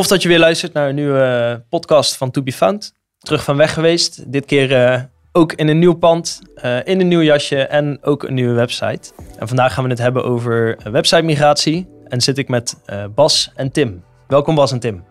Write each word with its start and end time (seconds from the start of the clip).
Tof 0.00 0.08
dat 0.08 0.22
je 0.22 0.28
weer 0.28 0.38
luistert 0.38 0.72
naar 0.72 0.88
een 0.88 0.94
nieuwe 0.94 1.22
eh, 1.22 1.68
podcast 1.68 2.16
van 2.16 2.30
To 2.30 2.42
Be 2.42 2.52
Found. 2.52 2.92
Terug 3.18 3.44
van 3.44 3.56
weg 3.56 3.74
geweest. 3.74 4.32
Dit 4.32 4.44
keer 4.44 4.70
uh, 4.70 5.00
ook 5.32 5.52
in 5.52 5.68
een 5.68 5.78
nieuw 5.78 5.94
pand, 5.94 6.40
uh, 6.64 6.76
in 6.84 7.00
een 7.00 7.08
nieuw 7.08 7.22
jasje 7.22 7.62
en 7.62 7.98
ook 8.02 8.22
een 8.22 8.34
nieuwe 8.34 8.54
website. 8.54 9.12
En 9.38 9.48
vandaag 9.48 9.74
gaan 9.74 9.84
we 9.84 9.90
het 9.90 9.98
hebben 9.98 10.24
over 10.24 10.78
website 10.90 11.22
migratie. 11.22 11.88
En 12.08 12.20
zit 12.20 12.38
ik 12.38 12.48
met 12.48 12.76
Bas 13.14 13.52
en 13.54 13.72
Tim. 13.72 14.02
Welkom 14.28 14.54
Bas 14.54 14.72
en 14.72 14.80
Tim. 14.80 15.04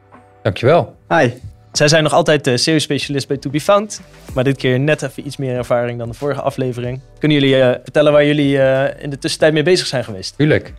Dankjewel. 0.43 0.95
Hi. 1.09 1.29
Zij 1.71 1.87
zijn 1.87 2.03
nog 2.03 2.13
altijd 2.13 2.43
de 2.43 2.57
SEO-specialist 2.57 3.27
bij 3.27 3.37
To 3.37 3.49
Be 3.49 3.61
Found. 3.61 4.01
Maar 4.33 4.43
dit 4.43 4.57
keer 4.57 4.79
net 4.79 5.01
even 5.01 5.25
iets 5.25 5.37
meer 5.37 5.55
ervaring 5.55 5.99
dan 5.99 6.07
de 6.07 6.13
vorige 6.13 6.41
aflevering. 6.41 7.01
Kunnen 7.19 7.39
jullie 7.39 7.55
vertellen 7.83 8.11
waar 8.11 8.25
jullie 8.25 8.57
in 8.99 9.09
de 9.09 9.17
tussentijd 9.17 9.53
mee 9.53 9.63
bezig 9.63 9.87
zijn 9.87 10.03
geweest? 10.03 10.37
Tuurlijk. 10.37 10.73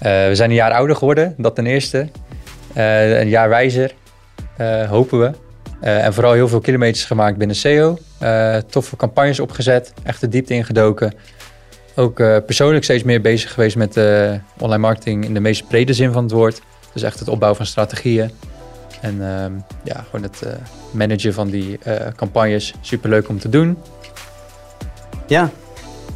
we 0.00 0.30
zijn 0.32 0.50
een 0.50 0.56
jaar 0.56 0.72
ouder 0.72 0.96
geworden, 0.96 1.34
dat 1.36 1.54
ten 1.54 1.66
eerste. 1.66 2.08
Een 2.74 3.28
jaar 3.28 3.48
wijzer, 3.48 3.94
hopen 4.88 5.20
we. 5.20 5.30
en 5.80 6.14
vooral 6.14 6.32
heel 6.32 6.48
veel 6.48 6.60
kilometers 6.60 7.04
gemaakt 7.04 7.36
binnen 7.36 7.56
SEO. 7.56 7.98
toffe 8.70 8.96
campagnes 8.96 9.40
opgezet, 9.40 9.92
echt 10.02 10.20
de 10.20 10.28
diepte 10.28 10.54
ingedoken. 10.54 11.14
Ook 11.96 12.16
persoonlijk 12.46 12.84
steeds 12.84 13.02
meer 13.02 13.20
bezig 13.20 13.52
geweest 13.52 13.76
met 13.76 13.96
online 14.58 14.78
marketing 14.78 15.24
in 15.24 15.34
de 15.34 15.40
meest 15.40 15.68
brede 15.68 15.92
zin 15.92 16.12
van 16.12 16.22
het 16.22 16.32
woord. 16.32 16.60
Dus 16.92 17.02
echt 17.02 17.18
het 17.18 17.28
opbouwen 17.28 17.56
van 17.56 17.66
strategieën. 17.66 18.30
En 19.00 19.14
uh, 19.14 19.44
ja, 19.84 20.04
gewoon 20.10 20.22
het 20.22 20.42
managen 20.90 21.32
van 21.32 21.50
die 21.50 21.78
uh, 21.86 21.94
campagnes. 22.16 22.74
Superleuk 22.80 23.28
om 23.28 23.38
te 23.38 23.48
doen. 23.48 23.78
Ja. 25.26 25.50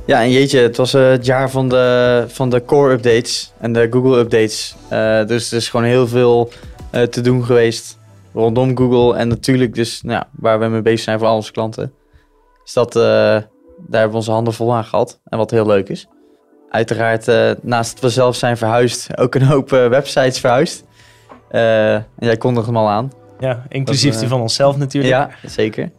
Ja, 0.07 0.23
en 0.23 0.31
jeetje, 0.31 0.59
het 0.59 0.77
was 0.77 0.95
uh, 0.95 1.11
het 1.11 1.27
jaar 1.27 1.51
van 1.51 1.69
de, 1.69 2.25
van 2.29 2.51
de 2.51 2.65
core 2.65 2.93
updates 2.93 3.53
en 3.61 3.73
de 3.73 3.87
Google 3.91 4.19
updates. 4.19 4.75
dus 5.27 5.51
er 5.51 5.57
is 5.57 5.69
gewoon 5.69 5.87
heel 5.87 6.07
veel 6.07 6.51
te 7.11 7.21
doen 7.21 7.45
geweest 7.45 7.99
rondom 8.33 8.77
Google. 8.77 9.19
En 9.19 9.29
natuurlijk 9.29 9.75
dus 9.75 10.03
nou, 10.03 10.25
waar 10.33 10.59
we 10.59 10.67
mee 10.67 10.83
bezig 10.83 11.01
zijn 11.01 11.19
voor 11.19 11.29
al 11.29 11.35
onze 11.35 11.53
klanten. 11.53 11.93
Is 12.65 12.73
dat, 12.73 12.93
daar 12.93 13.49
hebben 13.91 14.11
we 14.11 14.17
onze 14.17 14.31
handen 14.31 14.55
vol 14.55 14.75
aan 14.75 14.85
gehad. 14.85 15.21
En 15.25 15.39
wat 15.39 15.51
heel 15.51 15.67
leuk 15.67 15.89
is. 15.89 16.07
Uiteraard, 16.71 17.27
naast 17.63 17.93
dat 17.93 18.01
we 18.01 18.09
zelf 18.09 18.37
zijn 18.37 18.57
verhuisd, 18.57 19.19
ook 19.19 19.35
een 19.35 19.43
hoop 19.43 19.71
websites 19.71 20.41
verhuisd. 20.41 20.85
Uh, 21.51 21.61
jij 22.19 22.37
kondigde 22.39 22.71
hem 22.71 22.81
al 22.81 22.89
aan. 22.89 23.13
Ja, 23.39 23.63
inclusief 23.69 24.11
dat, 24.11 24.21
die 24.21 24.29
van 24.29 24.41
onszelf 24.41 24.77
natuurlijk. 24.77 25.15
Ja, 25.15 25.31
zeker. 25.47 25.91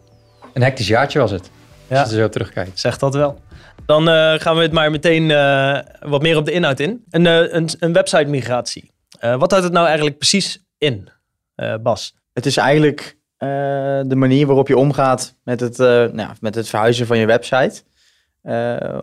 Een 0.53 0.61
hectisch 0.61 0.87
jaartje 0.87 1.19
was 1.19 1.31
het. 1.31 1.49
Ja. 1.87 1.99
Als 1.99 2.09
je 2.09 2.15
er 2.15 2.21
zo 2.21 2.29
terugkijkt. 2.29 2.79
Zeg 2.79 2.97
dat 2.97 3.13
wel. 3.13 3.39
Dan 3.85 4.09
uh, 4.09 4.33
gaan 4.33 4.55
we 4.55 4.61
het 4.61 4.71
maar 4.71 4.91
meteen 4.91 5.29
uh, 5.29 5.79
wat 5.99 6.21
meer 6.21 6.37
op 6.37 6.45
de 6.45 6.51
inhoud 6.51 6.79
in. 6.79 7.03
Een, 7.09 7.25
een, 7.55 7.69
een 7.79 7.93
website 7.93 8.25
migratie. 8.25 8.91
wat 9.19 9.51
houdt 9.51 9.63
het 9.63 9.73
nou 9.73 9.85
eigenlijk 9.85 10.17
precies 10.17 10.65
in, 10.77 11.09
Bas? 11.81 12.15
Het 12.33 12.45
is 12.45 12.57
eigenlijk 12.57 13.17
de 13.37 14.15
manier 14.15 14.45
waarop 14.45 14.67
je 14.67 14.77
omgaat 14.77 15.35
met 15.43 15.59
het, 15.59 15.77
nou, 16.13 16.29
met 16.39 16.55
het 16.55 16.69
verhuizen 16.69 17.07
van 17.07 17.17
je 17.17 17.25
website. 17.25 17.83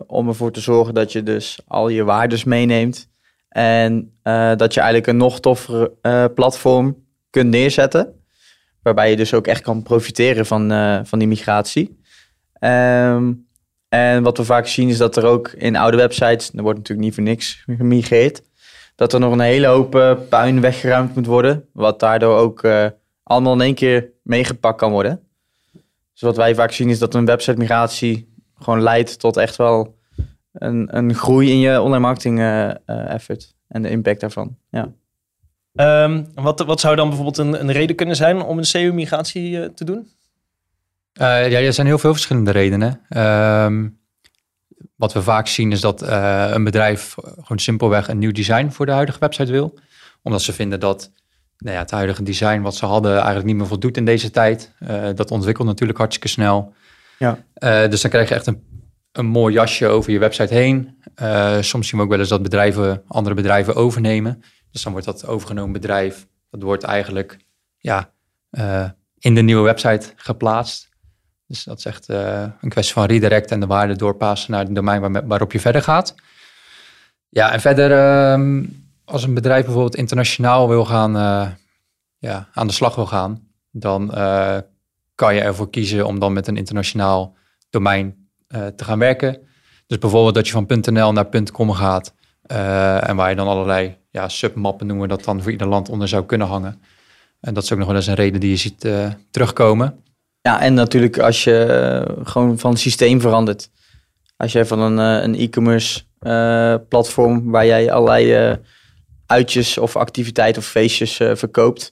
om 0.07 0.27
ervoor 0.27 0.51
te 0.51 0.59
zorgen 0.59 0.93
dat 0.93 1.11
je 1.11 1.23
dus 1.23 1.59
al 1.67 1.89
je 1.89 2.03
waardes 2.03 2.43
meeneemt. 2.43 3.09
En 3.49 4.19
dat 4.57 4.73
je 4.73 4.79
eigenlijk 4.79 5.07
een 5.07 5.17
nog 5.17 5.39
toffere 5.39 5.93
uh, 6.01 6.25
platform 6.35 7.05
kunt 7.29 7.49
neerzetten. 7.49 8.23
Waarbij 8.81 9.09
je 9.09 9.15
dus 9.15 9.33
ook 9.33 9.47
echt 9.47 9.61
kan 9.61 9.83
profiteren 9.83 10.45
van, 10.45 10.69
van 11.05 11.19
die 11.19 11.27
migratie. 11.27 11.99
Um, 12.59 13.47
en 13.93 14.23
wat 14.23 14.37
we 14.37 14.43
vaak 14.43 14.67
zien 14.67 14.89
is 14.89 14.97
dat 14.97 15.15
er 15.15 15.25
ook 15.25 15.47
in 15.47 15.75
oude 15.75 15.97
websites, 15.97 16.51
er 16.55 16.61
wordt 16.61 16.77
natuurlijk 16.77 17.07
niet 17.07 17.15
voor 17.15 17.23
niks 17.23 17.63
gemigreerd, 17.77 18.41
dat 18.95 19.13
er 19.13 19.19
nog 19.19 19.31
een 19.33 19.39
hele 19.39 19.67
hoop 19.67 20.25
puin 20.29 20.61
weggeruimd 20.61 21.15
moet 21.15 21.25
worden. 21.25 21.65
Wat 21.73 21.99
daardoor 21.99 22.37
ook 22.37 22.67
allemaal 23.23 23.53
in 23.53 23.61
één 23.61 23.75
keer 23.75 24.09
meegepakt 24.23 24.77
kan 24.77 24.91
worden. 24.91 25.21
Dus 26.11 26.21
wat 26.21 26.35
wij 26.35 26.55
vaak 26.55 26.71
zien 26.71 26.89
is 26.89 26.99
dat 26.99 27.13
een 27.13 27.25
website 27.25 27.57
migratie 27.57 28.33
gewoon 28.59 28.81
leidt 28.81 29.19
tot 29.19 29.37
echt 29.37 29.55
wel 29.55 29.97
een, 30.53 30.97
een 30.97 31.13
groei 31.13 31.51
in 31.51 31.59
je 31.59 31.81
online 31.81 31.99
marketing 31.99 32.39
uh, 32.39 32.69
effort 32.85 33.55
en 33.67 33.81
de 33.81 33.89
impact 33.89 34.19
daarvan. 34.19 34.57
Ja. 34.69 34.91
Um, 36.03 36.27
wat, 36.35 36.59
wat 36.59 36.79
zou 36.79 36.95
dan 36.95 37.07
bijvoorbeeld 37.07 37.37
een, 37.37 37.59
een 37.59 37.71
reden 37.71 37.95
kunnen 37.95 38.15
zijn 38.15 38.41
om 38.41 38.57
een 38.57 38.65
SEO-migratie 38.65 39.73
te 39.73 39.85
doen? 39.85 40.07
Ja, 41.13 41.59
er 41.59 41.73
zijn 41.73 41.87
heel 41.87 41.97
veel 41.97 42.13
verschillende 42.13 42.51
redenen. 42.51 43.01
Um, 43.65 44.01
wat 44.95 45.13
we 45.13 45.21
vaak 45.21 45.47
zien 45.47 45.71
is 45.71 45.81
dat 45.81 46.01
een 46.51 46.63
bedrijf 46.63 47.15
gewoon 47.17 47.59
simpelweg 47.59 48.07
een 48.07 48.17
nieuw 48.17 48.31
design 48.31 48.69
voor 48.69 48.85
de 48.85 48.91
huidige 48.91 49.19
website 49.19 49.51
wil. 49.51 49.79
Omdat 50.21 50.41
ze 50.41 50.53
vinden 50.53 50.79
dat 50.79 51.11
nou 51.57 51.75
ja, 51.75 51.81
het 51.81 51.91
huidige 51.91 52.23
design 52.23 52.61
wat 52.61 52.75
ze 52.75 52.85
hadden 52.85 53.11
eigenlijk 53.11 53.45
niet 53.45 53.55
meer 53.55 53.67
voldoet 53.67 53.97
in 53.97 54.05
deze 54.05 54.31
tijd. 54.31 54.71
dat 55.15 55.31
ontwikkelt 55.31 55.67
natuurlijk 55.67 55.99
hartstikke 55.99 56.27
snel. 56.27 56.73
Ja. 57.19 57.37
dus 57.87 58.01
dan 58.01 58.11
krijg 58.11 58.29
je 58.29 58.35
echt 58.35 58.47
een 58.47 58.73
een 59.13 59.25
mooi 59.25 59.53
jasje 59.53 59.87
over 59.87 60.11
je 60.11 60.19
website 60.19 60.53
heen. 60.53 60.97
Soms 61.61 61.87
zien 61.87 61.99
we 61.99 62.05
ook 62.05 62.09
wel 62.09 62.19
eens 62.19 62.29
dat 62.29 62.41
bedrijven 62.41 63.03
andere 63.07 63.35
bedrijven 63.35 63.75
overnemen. 63.75 64.43
Dus 64.71 64.83
dan 64.83 64.91
wordt 64.91 65.07
dat 65.07 65.27
overgenomen 65.27 65.71
bedrijf, 65.71 66.27
dat 66.49 66.61
wordt 66.61 66.83
eigenlijk 66.83 67.37
ja, 67.77 68.13
in 69.19 69.35
de 69.35 69.41
nieuwe 69.41 69.63
website 69.63 70.11
geplaatst. 70.15 70.89
Dus 71.53 71.63
dat 71.63 71.77
is 71.77 71.85
echt 71.85 72.09
uh, 72.09 72.45
een 72.61 72.69
kwestie 72.69 72.93
van 72.93 73.05
redirect 73.05 73.51
en 73.51 73.59
de 73.59 73.65
waarde 73.65 73.95
doorpassen 73.95 74.51
naar 74.51 74.63
het 74.65 74.75
domein 74.75 75.01
waar, 75.01 75.27
waarop 75.27 75.51
je 75.51 75.59
verder 75.59 75.81
gaat. 75.81 76.15
Ja, 77.29 77.51
en 77.51 77.61
verder 77.61 77.91
ehm, 77.91 78.63
als 79.05 79.23
een 79.23 79.33
bedrijf 79.33 79.63
bijvoorbeeld 79.63 79.95
internationaal 79.95 80.67
wil 80.67 80.85
gaan, 80.85 81.11
ja, 82.17 82.49
aan 82.53 82.67
de 82.67 82.73
slag 82.73 82.95
wil 82.95 83.05
gaan, 83.05 83.47
dan 83.71 84.07
kan 85.15 85.35
je 85.35 85.41
ervoor 85.41 85.69
kiezen 85.69 86.05
om 86.05 86.19
dan 86.19 86.33
met 86.33 86.47
een 86.47 86.57
internationaal 86.57 87.35
domein 87.69 88.29
te 88.47 88.83
gaan 88.83 88.99
werken. 88.99 89.37
Dus 89.87 89.97
bijvoorbeeld 89.97 90.35
dat 90.35 90.47
je 90.47 90.53
van 90.53 90.65
.nl 90.67 91.11
naar 91.11 91.51
.com 91.51 91.71
gaat 91.71 92.13
en 92.99 93.15
waar 93.15 93.29
je 93.29 93.35
dan 93.35 93.47
allerlei 93.47 93.97
ja, 94.09 94.29
submappen 94.29 94.87
noemen 94.87 95.09
dat 95.09 95.23
dan 95.23 95.41
voor 95.41 95.51
ieder 95.51 95.67
land 95.67 95.89
onder 95.89 96.07
zou 96.07 96.25
kunnen 96.25 96.47
hangen. 96.47 96.81
En 97.39 97.53
dat 97.53 97.63
is 97.63 97.71
ook 97.71 97.79
nog 97.79 97.87
wel 97.87 97.95
eens 97.95 98.07
een 98.07 98.13
reden 98.13 98.39
die 98.39 98.49
je 98.49 98.55
ziet 98.57 98.87
terugkomen. 99.31 100.03
Ja, 100.43 100.61
en 100.61 100.73
natuurlijk 100.73 101.17
als 101.17 101.43
je 101.43 102.17
gewoon 102.23 102.59
van 102.59 102.77
systeem 102.77 103.21
verandert. 103.21 103.69
Als 104.37 104.51
jij 104.51 104.65
van 104.65 104.79
een, 104.79 104.97
een 104.97 105.35
e-commerce 105.35 106.03
platform 106.89 107.51
waar 107.51 107.65
jij 107.65 107.91
allerlei 107.91 108.57
uitjes 109.25 109.77
of 109.77 109.95
activiteiten 109.95 110.61
of 110.61 110.67
feestjes 110.67 111.15
verkoopt, 111.15 111.91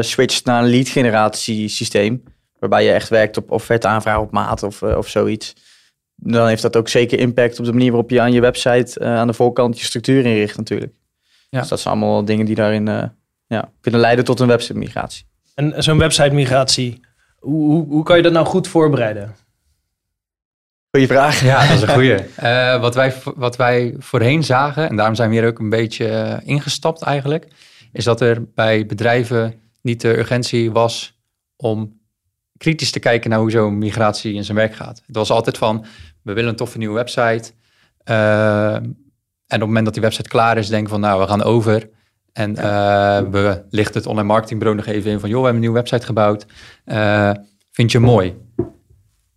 switcht 0.00 0.44
naar 0.44 0.62
een 0.62 0.70
lead 0.70 0.88
generatie 0.88 1.68
systeem 1.68 2.22
waarbij 2.58 2.84
je 2.84 2.92
echt 2.92 3.08
werkt 3.08 3.36
op 3.36 3.50
offerte 3.50 3.88
aanvraag 3.88 4.18
op 4.18 4.30
maat 4.30 4.62
of, 4.62 4.82
of 4.82 5.08
zoiets. 5.08 5.54
Dan 6.16 6.46
heeft 6.46 6.62
dat 6.62 6.76
ook 6.76 6.88
zeker 6.88 7.18
impact 7.18 7.58
op 7.58 7.64
de 7.64 7.72
manier 7.72 7.90
waarop 7.90 8.10
je 8.10 8.20
aan 8.20 8.32
je 8.32 8.40
website 8.40 9.00
aan 9.00 9.26
de 9.26 9.32
voorkant 9.32 9.78
je 9.78 9.84
structuur 9.84 10.26
inricht 10.26 10.56
natuurlijk. 10.56 10.92
Ja. 11.48 11.60
Dus 11.60 11.68
dat 11.68 11.80
zijn 11.80 11.94
allemaal 11.94 12.24
dingen 12.24 12.46
die 12.46 12.54
daarin 12.54 13.12
ja, 13.46 13.70
kunnen 13.80 14.00
leiden 14.00 14.24
tot 14.24 14.40
een 14.40 14.48
website 14.48 14.78
migratie. 14.78 15.26
En 15.54 15.82
zo'n 15.82 15.98
website 15.98 16.34
migratie, 16.34 17.00
hoe, 17.44 17.70
hoe, 17.70 17.86
hoe, 17.86 18.04
kan 18.04 18.16
je 18.16 18.22
dat 18.22 18.32
nou 18.32 18.46
goed 18.46 18.68
voorbereiden? 18.68 19.34
Goeie 20.90 21.06
vraag. 21.08 21.40
Ja, 21.40 21.66
dat 21.66 21.76
is 21.76 21.82
een 21.82 21.88
goeie. 21.88 22.18
wat, 22.86 22.94
wij, 22.94 23.14
wat 23.36 23.56
wij 23.56 23.94
voorheen 23.98 24.44
zagen, 24.44 24.88
en 24.88 24.96
daarom 24.96 25.14
zijn 25.14 25.30
we 25.30 25.34
hier 25.34 25.46
ook 25.46 25.58
een 25.58 25.68
beetje 25.68 26.40
ingestapt 26.44 27.02
eigenlijk, 27.02 27.48
is 27.92 28.04
dat 28.04 28.20
er 28.20 28.44
bij 28.54 28.86
bedrijven 28.86 29.54
niet 29.82 30.00
de 30.00 30.18
urgentie 30.18 30.72
was 30.72 31.18
om 31.56 32.00
kritisch 32.56 32.90
te 32.90 32.98
kijken 32.98 33.30
naar 33.30 33.38
hoe 33.38 33.50
zo'n 33.50 33.78
migratie 33.78 34.34
in 34.34 34.44
zijn 34.44 34.56
werk 34.56 34.74
gaat. 34.74 35.02
Het 35.06 35.16
was 35.16 35.30
altijd 35.30 35.58
van, 35.58 35.84
we 36.22 36.32
willen 36.32 36.50
een 36.50 36.56
toffe 36.56 36.78
nieuwe 36.78 36.94
website. 36.94 37.52
Uh, 38.04 38.74
en 38.74 39.60
op 39.60 39.60
het 39.60 39.60
moment 39.60 39.84
dat 39.84 39.94
die 39.94 40.02
website 40.02 40.28
klaar 40.28 40.58
is, 40.58 40.68
denk 40.68 40.88
van, 40.88 41.00
nou, 41.00 41.20
we 41.20 41.26
gaan 41.26 41.42
over. 41.42 41.88
En 42.34 42.50
uh, 42.50 43.20
we 43.30 43.64
lichten 43.70 43.94
het 43.94 44.06
online 44.06 44.28
marketingbureau 44.28 44.76
nog 44.76 44.86
even 44.86 45.10
in 45.10 45.20
van, 45.20 45.28
joh, 45.28 45.38
we 45.38 45.44
hebben 45.44 45.62
een 45.62 45.68
nieuwe 45.68 45.80
website 45.82 46.06
gebouwd. 46.06 46.46
Uh, 46.86 47.30
vind 47.70 47.92
je 47.92 47.98
mooi? 47.98 48.36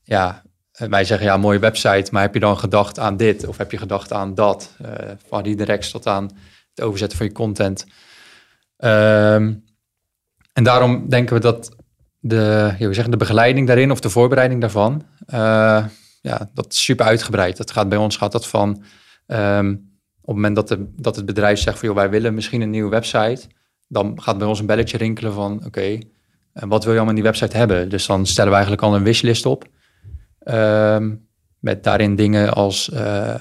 Ja, 0.04 0.44
wij 0.72 1.04
zeggen, 1.04 1.28
ja, 1.28 1.38
mooie 1.38 1.60
website, 1.60 2.12
maar 2.12 2.22
heb 2.22 2.34
je 2.34 2.40
dan 2.40 2.58
gedacht 2.58 3.00
aan 3.00 3.18
dit? 3.18 3.48
Of 3.48 3.58
heb 3.58 3.72
je 3.72 3.78
gedacht 3.78 4.14
aan 4.14 4.36
dat? 4.36 4.76
van 5.28 5.44
die 5.44 5.56
direct 5.56 5.92
tot 5.92 6.08
aan 6.08 6.24
het 6.74 6.86
overzetten 6.86 7.18
van 7.18 7.28
je 7.28 7.34
content. 7.34 7.86
Ehm, 8.78 9.54
en 10.54 10.64
daarom 10.64 11.10
denken 11.10 11.36
we 11.36 11.42
dat 11.42 11.76
de, 12.20 12.74
ja, 12.78 12.94
zeggen, 12.94 13.12
de 13.12 13.18
begeleiding 13.18 13.68
daarin 13.68 13.92
of 13.92 14.00
de 14.00 14.10
voorbereiding 14.10 14.62
daarvan, 14.62 15.06
uh, 15.34 15.86
ja, 16.22 16.50
dat 16.54 16.74
is 16.74 16.84
super 16.84 17.06
uitgebreid. 17.06 17.58
Dat 17.58 17.72
gaat 17.72 17.90
bij 17.90 17.98
ons 17.98 18.18
gaat 18.18 18.32
dat 18.32 18.48
van 18.48 18.84
um, 19.28 19.72
op 19.72 19.87
het 20.36 20.36
moment 20.36 20.56
dat, 20.56 20.78
dat 20.96 21.16
het 21.16 21.26
bedrijf 21.26 21.60
zegt 21.60 21.80
van 21.80 21.88
joh, 21.88 21.98
wij 21.98 22.10
willen 22.10 22.34
misschien 22.34 22.62
een 22.62 22.70
nieuwe 22.70 22.90
website, 22.90 23.48
dan 23.88 24.22
gaat 24.22 24.38
bij 24.38 24.48
ons 24.48 24.60
een 24.60 24.66
belletje 24.66 24.98
rinkelen 24.98 25.34
van 25.34 25.56
oké, 25.56 25.66
okay, 25.66 26.10
wat 26.54 26.84
wil 26.84 26.94
je 26.94 27.00
allemaal 27.00 27.16
in 27.18 27.22
die 27.22 27.32
website 27.32 27.58
hebben? 27.58 27.90
Dus 27.90 28.06
dan 28.06 28.26
stellen 28.26 28.50
we 28.50 28.56
eigenlijk 28.56 28.86
al 28.86 28.96
een 28.96 29.04
wishlist 29.04 29.46
op. 29.46 29.68
Um, 30.44 31.28
met 31.60 31.84
daarin 31.84 32.16
dingen 32.16 32.54
als 32.54 32.90
uh, 32.90 33.36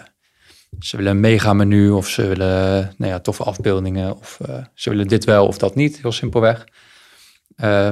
ze 0.78 0.96
willen 0.96 1.12
een 1.12 1.20
mega 1.20 1.52
menu 1.52 1.90
of 1.90 2.08
ze 2.08 2.26
willen 2.26 2.94
nou 2.96 3.12
ja, 3.12 3.20
toffe 3.20 3.42
afbeeldingen 3.42 4.16
of 4.16 4.38
uh, 4.48 4.64
ze 4.74 4.90
willen 4.90 5.08
dit 5.08 5.24
wel 5.24 5.46
of 5.46 5.58
dat 5.58 5.74
niet, 5.74 6.00
heel 6.00 6.12
simpelweg. 6.12 6.64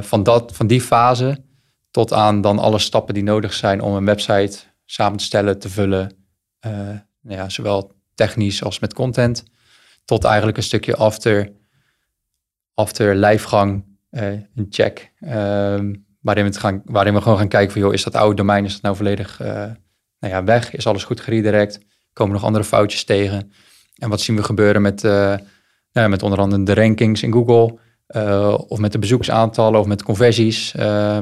Van, 0.01 0.23
dat, 0.23 0.53
van 0.55 0.67
die 0.67 0.81
fase 0.81 1.45
tot 1.91 2.13
aan 2.13 2.41
dan 2.41 2.59
alle 2.59 2.79
stappen 2.79 3.15
die 3.15 3.23
nodig 3.23 3.53
zijn 3.53 3.81
om 3.81 3.95
een 3.95 4.05
website 4.05 4.59
samen 4.85 5.19
te 5.19 5.25
stellen, 5.25 5.59
te 5.59 5.69
vullen. 5.69 6.13
Nou 6.61 7.01
ja, 7.21 7.49
zowel 7.49 7.93
technisch 8.15 8.65
als 8.65 8.79
met 8.79 8.95
content. 8.95 9.45
Tot 10.05 10.25
eigenlijk 10.25 10.57
een 10.57 10.63
stukje 10.63 10.97
after, 10.97 11.53
after 12.75 13.15
lijfgang, 13.15 13.85
een 14.11 14.67
check. 14.69 15.13
Ehm, 15.21 15.95
waarin, 16.21 16.45
we 16.45 16.51
het 16.51 16.59
gaan, 16.59 16.83
waarin 16.85 17.15
we 17.15 17.21
gewoon 17.21 17.39
gaan 17.39 17.49
kijken 17.49 17.73
van, 17.73 17.81
joh, 17.81 17.93
is 17.93 18.05
dat 18.05 18.15
oude 18.15 18.37
domein, 18.37 18.65
is 18.65 18.73
dat 18.73 18.83
nou 18.83 18.97
volledig 18.97 19.39
nou 20.19 20.33
ja, 20.33 20.45
weg? 20.45 20.75
Is 20.75 20.87
alles 20.87 21.05
goed 21.05 21.21
geredirect? 21.21 21.81
Komen 22.13 22.33
nog 22.33 22.45
andere 22.45 22.65
foutjes 22.65 23.05
tegen? 23.05 23.53
En 23.95 24.09
wat 24.09 24.21
zien 24.21 24.37
we 24.37 24.43
gebeuren 24.43 24.83
met, 24.83 25.05
uh, 25.05 25.37
nou, 25.93 26.09
met 26.09 26.23
onder 26.23 26.39
andere 26.39 26.63
de 26.63 26.75
rankings 26.75 27.23
in 27.23 27.33
Google, 27.33 27.79
of 28.69 28.79
met 28.79 28.93
de 28.93 28.99
bezoeksaantallen 28.99 29.81
of 29.81 29.87
met 29.87 30.03
conversies? 30.03 30.75
Uh, 30.75 31.19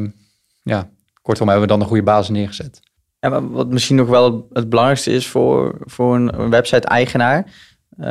ja, 0.62 0.90
kortom 1.22 1.48
hebben 1.48 1.66
we 1.66 1.72
dan 1.72 1.80
een 1.80 1.86
goede 1.86 2.02
basis 2.02 2.28
neergezet. 2.28 2.80
Ja, 3.22 3.28
maar 3.28 3.50
wat 3.50 3.68
misschien 3.68 3.96
nog 3.96 4.08
wel 4.08 4.48
het 4.52 4.68
belangrijkste 4.68 5.10
is 5.10 5.26
voor, 5.26 5.74
voor 5.80 6.14
een, 6.14 6.50
website-eigenaar, 6.50 7.38
uh, 7.98 8.06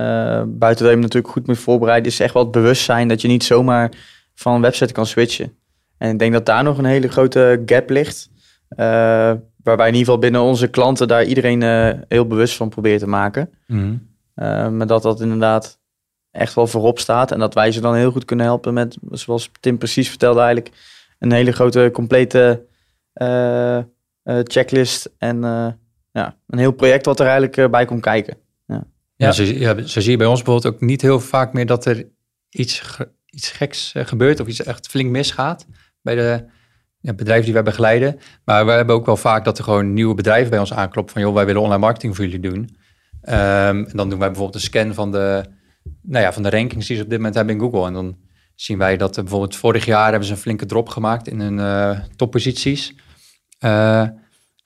buiten 0.45 0.59
dat 0.59 0.77
je 0.77 0.85
hem 0.85 0.99
natuurlijk 0.99 1.33
goed 1.33 1.47
moet 1.47 1.59
voorbereiden, 1.59 2.11
is 2.11 2.19
echt 2.19 2.33
wel 2.33 2.43
het 2.43 2.51
bewustzijn 2.51 3.07
dat 3.07 3.21
je 3.21 3.27
niet 3.27 3.43
zomaar 3.43 3.91
van 4.33 4.53
een 4.53 4.61
website 4.61 4.93
kan 4.93 5.05
switchen. 5.05 5.53
En 5.97 6.09
ik 6.09 6.19
denk 6.19 6.33
dat 6.33 6.45
daar 6.45 6.63
nog 6.63 6.77
een 6.77 6.85
hele 6.85 7.07
grote 7.07 7.61
gap 7.65 7.89
ligt. 7.89 8.29
Uh, 8.69 8.77
waarbij 9.63 9.87
in 9.87 9.93
ieder 9.93 10.05
geval 10.05 10.17
binnen 10.17 10.41
onze 10.41 10.67
klanten 10.67 11.07
daar 11.07 11.23
iedereen 11.23 11.61
uh, 11.61 11.89
heel 12.07 12.27
bewust 12.27 12.55
van 12.55 12.69
probeert 12.69 12.99
te 12.99 13.07
maken. 13.07 13.49
Mm 13.67 14.09
maar 14.71 14.87
dat 14.87 15.01
dat 15.01 15.21
inderdaad 15.21 15.79
echt 16.31 16.53
wel 16.53 16.67
voorop 16.67 16.99
staat. 16.99 17.31
En 17.31 17.39
dat 17.39 17.53
wij 17.53 17.71
ze 17.71 17.81
dan 17.81 17.95
heel 17.95 18.11
goed 18.11 18.25
kunnen 18.25 18.45
helpen 18.45 18.73
met, 18.73 18.97
zoals 19.09 19.51
Tim 19.59 19.77
precies 19.77 20.09
vertelde 20.09 20.39
eigenlijk, 20.39 20.75
een 21.19 21.31
hele 21.31 21.51
grote 21.51 21.89
complete 21.93 22.65
checklist. 24.23 25.09
En 25.17 25.41
ja, 26.11 26.37
een 26.47 26.59
heel 26.59 26.71
project 26.71 27.05
wat 27.05 27.19
er 27.19 27.27
eigenlijk 27.27 27.71
bij 27.71 27.85
komt 27.85 28.01
kijken. 28.01 28.37
Ja, 28.67 28.83
ja, 29.15 29.31
zo, 29.31 29.43
ja, 29.43 29.81
zo 29.85 29.99
zie 30.01 30.11
je 30.11 30.17
bij 30.17 30.27
ons 30.27 30.41
bijvoorbeeld 30.41 30.73
ook 30.73 30.81
niet 30.81 31.01
heel 31.01 31.19
vaak 31.19 31.53
meer 31.53 31.65
dat 31.65 31.85
er 31.85 32.07
iets, 32.49 32.83
iets 33.25 33.51
geks 33.51 33.93
gebeurt 33.95 34.39
of 34.39 34.47
iets 34.47 34.63
echt 34.63 34.87
flink 34.87 35.09
misgaat 35.09 35.65
bij 36.01 36.15
de 36.15 36.45
ja, 36.99 37.13
bedrijven 37.13 37.45
die 37.45 37.53
wij 37.53 37.63
begeleiden. 37.63 38.19
Maar 38.45 38.65
we 38.65 38.71
hebben 38.71 38.95
ook 38.95 39.05
wel 39.05 39.17
vaak 39.17 39.45
dat 39.45 39.57
er 39.57 39.63
gewoon 39.63 39.93
nieuwe 39.93 40.13
bedrijven 40.13 40.49
bij 40.49 40.59
ons 40.59 40.73
aankloppen 40.73 41.13
van 41.13 41.21
joh, 41.21 41.33
wij 41.33 41.45
willen 41.45 41.61
online 41.61 41.81
marketing 41.81 42.15
voor 42.15 42.25
jullie 42.25 42.49
doen. 42.49 42.59
Um, 42.59 43.85
en 43.85 43.91
dan 43.93 44.09
doen 44.09 44.19
wij 44.19 44.27
bijvoorbeeld 44.27 44.55
een 44.55 44.69
scan 44.69 44.93
van 44.93 45.11
de, 45.11 45.43
nou 46.01 46.23
ja, 46.23 46.33
van 46.33 46.43
de 46.43 46.49
rankings 46.49 46.87
die 46.87 46.95
ze 46.95 47.03
op 47.03 47.09
dit 47.09 47.17
moment 47.17 47.35
hebben 47.35 47.55
in 47.55 47.61
Google. 47.61 47.85
En 47.85 47.93
dan 47.93 48.17
zien 48.55 48.77
wij 48.77 48.97
dat 48.97 49.15
bijvoorbeeld 49.15 49.55
vorig 49.55 49.85
jaar 49.85 50.09
hebben 50.09 50.27
ze 50.27 50.33
een 50.33 50.39
flinke 50.39 50.65
drop 50.65 50.89
gemaakt 50.89 51.27
in 51.27 51.39
hun 51.39 51.57
uh, 51.57 51.99
topposities. 52.15 52.95
Uh, 53.65 54.07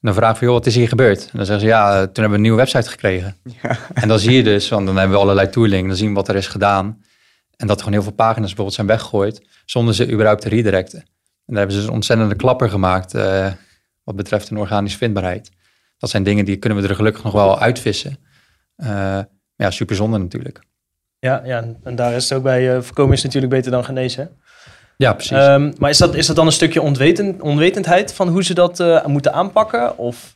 dan 0.02 0.14
vragen 0.14 0.40
we, 0.40 0.46
joh, 0.46 0.54
wat 0.54 0.66
is 0.66 0.76
hier 0.76 0.88
gebeurd? 0.88 1.24
En 1.24 1.38
dan 1.38 1.46
zeggen 1.46 1.66
ze, 1.66 1.72
ja, 1.72 1.92
toen 1.92 2.06
hebben 2.14 2.30
we 2.30 2.36
een 2.36 2.42
nieuwe 2.42 2.58
website 2.58 2.90
gekregen. 2.90 3.36
Ja. 3.62 3.78
En 3.94 4.08
dan 4.08 4.20
zie 4.20 4.36
je 4.36 4.44
dus, 4.44 4.70
want 4.70 4.86
dan 4.86 4.98
hebben 4.98 5.16
we 5.16 5.24
allerlei 5.24 5.50
tooling, 5.50 5.88
dan 5.88 5.96
zien 5.96 6.10
we 6.10 6.16
wat 6.16 6.28
er 6.28 6.36
is 6.36 6.48
gedaan. 6.48 7.04
En 7.56 7.68
dat 7.68 7.76
er 7.76 7.84
gewoon 7.84 7.94
heel 7.94 8.04
veel 8.04 8.12
pagina's 8.12 8.46
bijvoorbeeld 8.48 8.76
zijn 8.76 8.88
weggegooid, 8.88 9.42
zonder 9.66 9.94
ze 9.94 10.12
überhaupt 10.12 10.42
te 10.42 10.50
redirecten. 10.50 11.00
En 11.00 11.06
daar 11.54 11.58
hebben 11.58 11.74
ze 11.76 11.80
dus 11.80 11.88
een 11.90 11.96
ontzettende 11.96 12.36
klapper 12.36 12.70
gemaakt 12.70 13.16
uh, 13.16 13.52
wat 14.04 14.16
betreft 14.16 14.50
een 14.50 14.58
organische 14.58 14.98
vindbaarheid. 14.98 15.52
Dat 15.98 16.10
zijn 16.10 16.24
dingen 16.24 16.46
die 16.46 16.58
kunnen 16.58 16.82
we 16.82 16.88
er 16.88 16.96
gelukkig 16.96 17.24
nog 17.24 17.34
wel 17.34 17.60
uitvissen. 17.60 18.18
Uh, 18.78 19.20
ja, 19.56 19.72
super 19.72 19.96
zonde 19.96 20.18
natuurlijk. 20.18 20.60
Ja, 21.20 21.42
ja, 21.46 21.66
en 21.84 21.96
daar 21.96 22.14
is 22.14 22.30
het 22.30 22.38
ook 22.38 22.44
bij 22.44 22.76
uh, 22.76 22.82
voorkomen 22.82 23.14
is 23.14 23.24
natuurlijk 23.24 23.54
beter 23.54 23.72
dan 23.72 23.86
genezen. 23.86 24.38
Ja, 24.98 25.14
precies. 25.14 25.38
Um, 25.38 25.74
maar 25.78 25.90
is 25.90 25.98
dat, 25.98 26.16
is 26.16 26.28
dat 26.28 26.36
dan 26.36 26.46
een 26.46 26.52
stukje 26.52 26.82
onwetend, 26.82 27.42
onwetendheid 27.42 28.14
van 28.14 28.28
hoe 28.28 28.44
ze 28.44 28.54
dat 28.54 29.06
moeten 29.08 29.34
aanpakken? 29.34 29.98
Of 29.98 30.36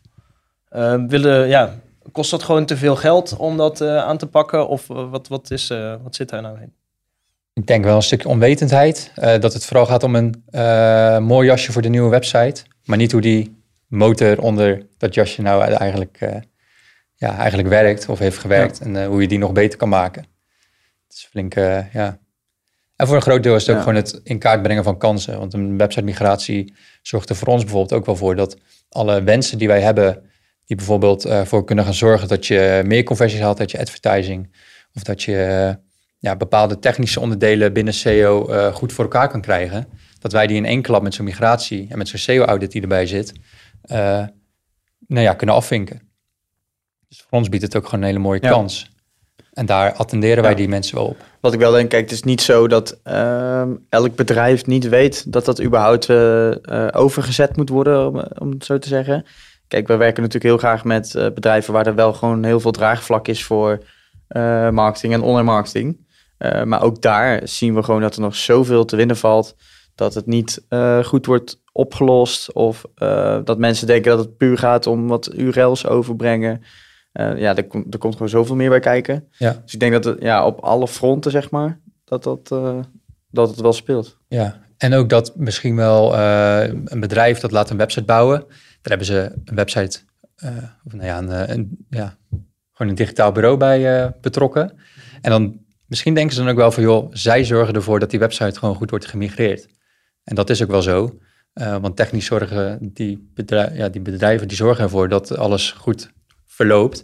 willen, 1.08 1.48
ja, 1.48 1.76
kost 2.12 2.32
dat 2.32 2.44
gewoon 2.44 2.66
te 2.66 2.78
veel 2.78 2.96
geld 2.96 3.36
om 3.38 3.58
dat 3.58 3.82
aan 3.82 4.18
te 4.18 4.28
pakken? 4.28 4.68
Of 4.68 4.88
wat, 4.88 5.28
wat, 5.28 5.52
is, 5.52 5.68
wat 6.04 6.16
zit 6.16 6.30
daar 6.30 6.42
nou 6.42 6.62
in? 6.62 6.74
Ik 7.54 7.68
denk 7.68 7.84
wel 7.84 7.96
een 7.96 8.02
stukje 8.02 8.28
onwetendheid. 8.28 9.12
Uh, 9.16 9.40
dat 9.40 9.54
het 9.54 9.66
vooral 9.66 9.86
gaat 9.86 10.04
om 10.04 10.16
een 10.16 10.44
uh, 10.52 11.18
mooi 11.18 11.48
jasje 11.48 11.72
voor 11.72 11.82
de 11.82 11.90
nieuwe 11.90 12.10
website. 12.10 12.64
Maar 12.86 12.98
niet 12.98 13.12
hoe 13.12 13.22
die 13.22 13.64
motor 13.88 14.42
onder 14.42 14.86
dat 14.98 15.14
jasje 15.14 15.42
nou 15.42 15.64
eigenlijk, 15.64 16.18
uh, 16.22 16.36
ja, 17.16 17.38
eigenlijk 17.38 17.70
werkt 17.70 18.10
of 18.10 18.20
heeft 18.20 18.38
gewerkt. 18.38 18.80
En 18.80 19.06
hoe 19.06 19.22
je 19.22 19.28
die 19.28 19.38
nog 19.38 19.52
beter 19.52 19.78
kan 19.78 19.90
maken. 19.90 20.22
Het 21.08 21.18
is 21.18 21.28
flink, 21.32 21.54
ja. 21.94 22.20
En 23.00 23.08
voor 23.08 23.16
een 23.16 23.22
groot 23.22 23.44
deel 23.44 23.56
is 23.56 23.66
het 23.66 23.76
ook 23.76 23.82
gewoon 23.82 23.96
het 23.96 24.22
in 24.24 24.40
kaart 24.40 24.62
brengen 24.62 24.84
van 24.84 24.98
kansen. 24.98 25.40
Want 25.40 25.54
een 25.54 25.78
website 25.78 26.06
migratie 26.06 26.74
zorgt 27.02 27.30
er 27.30 27.36
voor 27.36 27.48
ons 27.48 27.64
bijvoorbeeld 27.64 27.94
ook 27.94 28.06
wel 28.06 28.16
voor 28.16 28.36
dat 28.36 28.58
alle 28.90 29.24
wensen 29.24 29.58
die 29.58 29.68
wij 29.68 29.82
hebben, 29.82 30.22
die 30.66 30.76
bijvoorbeeld 30.76 31.30
voor 31.44 31.64
kunnen 31.64 31.86
gaan 31.86 31.94
zorgen 31.94 32.28
dat 32.28 32.46
je 32.46 32.82
meer 32.86 33.04
conversies 33.04 33.40
haalt 33.40 33.60
uit 33.60 33.72
je 33.72 33.80
advertising. 33.80 34.56
Of 34.94 35.04
dat 35.04 35.24
je 35.24 35.78
ja, 36.18 36.36
bepaalde 36.36 36.80
technische 36.80 37.20
onderdelen 37.20 37.74
binnen 37.74 37.94
SEO 37.94 38.50
uh, 38.50 38.74
goed 38.74 38.94
voor 38.94 39.04
elkaar 39.04 39.30
kan 39.30 39.42
krijgen. 39.42 39.88
Dat 40.20 40.32
wij 40.32 40.48
die 40.48 40.58
in 40.58 40.66
één 40.66 40.82
klap 40.82 41.02
met 41.02 41.14
zo'n 41.14 41.26
migratie 41.26 41.88
en 41.90 41.98
met 41.98 42.08
zo'n 42.08 42.20
SEO-audit 42.20 42.72
die 42.72 42.82
erbij 42.82 43.06
zit, 43.06 43.34
uh, 43.86 43.98
nou 45.08 45.26
ja, 45.26 45.34
kunnen 45.34 45.56
afvinken. 45.56 46.02
Dus 47.08 47.22
voor 47.22 47.38
ons 47.38 47.50
biedt 47.50 47.64
het 47.64 47.76
ook 47.76 47.86
gewoon 47.86 48.00
een 48.00 48.08
hele 48.08 48.20
mooie 48.20 48.40
kans. 48.40 48.92
En 49.60 49.66
daar 49.66 49.94
attenderen 49.94 50.44
wij 50.44 50.56
die 50.56 50.68
mensen 50.68 50.96
wel 50.96 51.06
op. 51.06 51.18
Wat 51.40 51.54
ik 51.54 51.60
wel 51.60 51.72
denk, 51.72 51.90
kijk, 51.90 52.02
het 52.02 52.12
is 52.12 52.24
niet 52.24 52.42
zo 52.42 52.68
dat 52.68 53.00
uh, 53.08 53.64
elk 53.90 54.16
bedrijf 54.16 54.66
niet 54.66 54.90
weet 54.90 55.32
dat 55.32 55.46
dat 55.46 55.62
überhaupt 55.62 56.10
uh, 56.10 56.52
overgezet 56.92 57.56
moet 57.58 57.70
worden, 57.70 58.08
om, 58.08 58.24
om, 58.38 58.52
het 58.52 58.66
zo 58.66 58.78
te 58.78 58.88
zeggen. 58.88 59.26
Kijk, 59.68 59.88
we 59.88 59.96
werken 59.96 60.24
natuurlijk 60.24 60.52
heel 60.52 60.70
graag 60.70 60.84
met 60.84 61.32
bedrijven 61.34 61.74
waar 61.74 61.88
er 61.88 61.96
wel 61.96 62.14
gewoon 62.14 62.44
heel 62.44 62.60
veel 62.60 62.72
draagvlak 62.72 63.28
is 63.28 63.44
voor 63.44 63.84
marketing 64.72 65.14
en 65.14 65.22
online 65.22 65.52
marketing. 65.52 66.08
Maar 66.64 66.84
ook 66.84 67.02
daar 67.02 67.42
zien 67.44 67.76
we 67.76 67.84
gewoon 67.84 68.02
dat 68.02 68.16
er 68.16 68.22
nog 68.22 68.36
zoveel 68.36 68.86
te 68.86 68.96
winnen 68.96 69.18
valt. 69.18 69.56
Dat 69.96 70.14
het 70.14 70.26
niet 70.26 70.66
goed 71.04 71.26
wordt 71.26 71.62
opgelost. 71.72 72.54
Of 72.54 72.86
dat 73.44 73.58
mensen 73.58 73.88
denken 73.88 74.12
dat 74.12 74.26
het 74.26 74.38
puur 74.38 74.58
gaat 74.58 74.88
om 74.88 75.08
wat 75.08 75.34
URL's 75.34 75.86
overbrengen. 75.86 76.64
Ja, 77.12 77.56
er, 77.56 77.68
er, 77.90 77.98
komt 77.98 78.14
gewoon 78.14 78.30
zoveel 78.30 78.56
meer 78.56 78.70
bij 78.70 78.80
kijken. 78.80 79.28
Ja. 79.38 79.62
Dus 79.64 79.74
ik 79.74 79.80
denk 79.80 79.92
dat 79.92 80.04
het 80.04 80.22
ja, 80.22 80.46
op 80.46 80.60
alle 80.60 80.88
fronten, 80.88 81.32
zeg 81.32 81.50
maar, 81.50 81.80
dat, 82.04 82.24
dat, 82.24 82.48
dat 83.32 83.50
het 83.50 83.62
wel 83.62 83.74
speelt. 83.74 84.18
Ja, 84.28 84.62
en 84.78 84.94
ook 84.94 85.10
dat 85.10 85.36
misschien 85.36 85.76
wel 85.76 86.16
een 86.86 87.00
bedrijf 87.00 87.40
dat 87.40 87.52
laat 87.52 87.70
een 87.70 87.78
website 87.78 88.06
bouwen. 88.06 88.40
Daar 88.48 88.98
hebben 88.98 89.08
ze 89.08 89.32
een 89.46 89.56
website, 89.56 90.00
of 90.84 90.94
nou 90.94 91.06
ja, 91.06 91.18
een, 91.18 91.52
een, 91.52 91.86
ja, 91.90 92.18
gewoon 92.72 92.92
een 92.92 92.98
digitaal 92.98 93.32
bureau 93.32 93.58
bij 93.58 94.12
betrokken. 94.22 94.74
En 95.22 95.32
dan 95.32 95.60
Misschien 95.90 96.14
denken 96.14 96.36
ze 96.36 96.42
dan 96.42 96.50
ook 96.50 96.58
wel 96.58 96.72
van, 96.72 96.84
joh, 96.84 97.08
zij 97.12 97.44
zorgen 97.44 97.74
ervoor 97.74 98.00
dat 98.00 98.10
die 98.10 98.20
website 98.20 98.60
gewoon 98.60 98.76
goed 98.76 98.90
wordt 98.90 99.06
gemigreerd. 99.06 99.68
En 100.24 100.36
dat 100.36 100.50
is 100.50 100.64
ook 100.64 100.70
wel 100.70 100.82
zo. 100.82 101.20
Want 101.54 101.96
technisch 101.96 102.26
zorgen 102.26 102.80
die, 102.94 103.32
bedrijf, 103.34 103.76
ja, 103.76 103.90
die 103.90 104.02
bedrijven 104.02 104.48
die 104.48 104.58
zorgen 104.58 104.84
ervoor 104.84 105.10
dat 105.10 105.38
alles 105.38 105.72
goed 105.72 106.12
verloopt. 106.60 107.04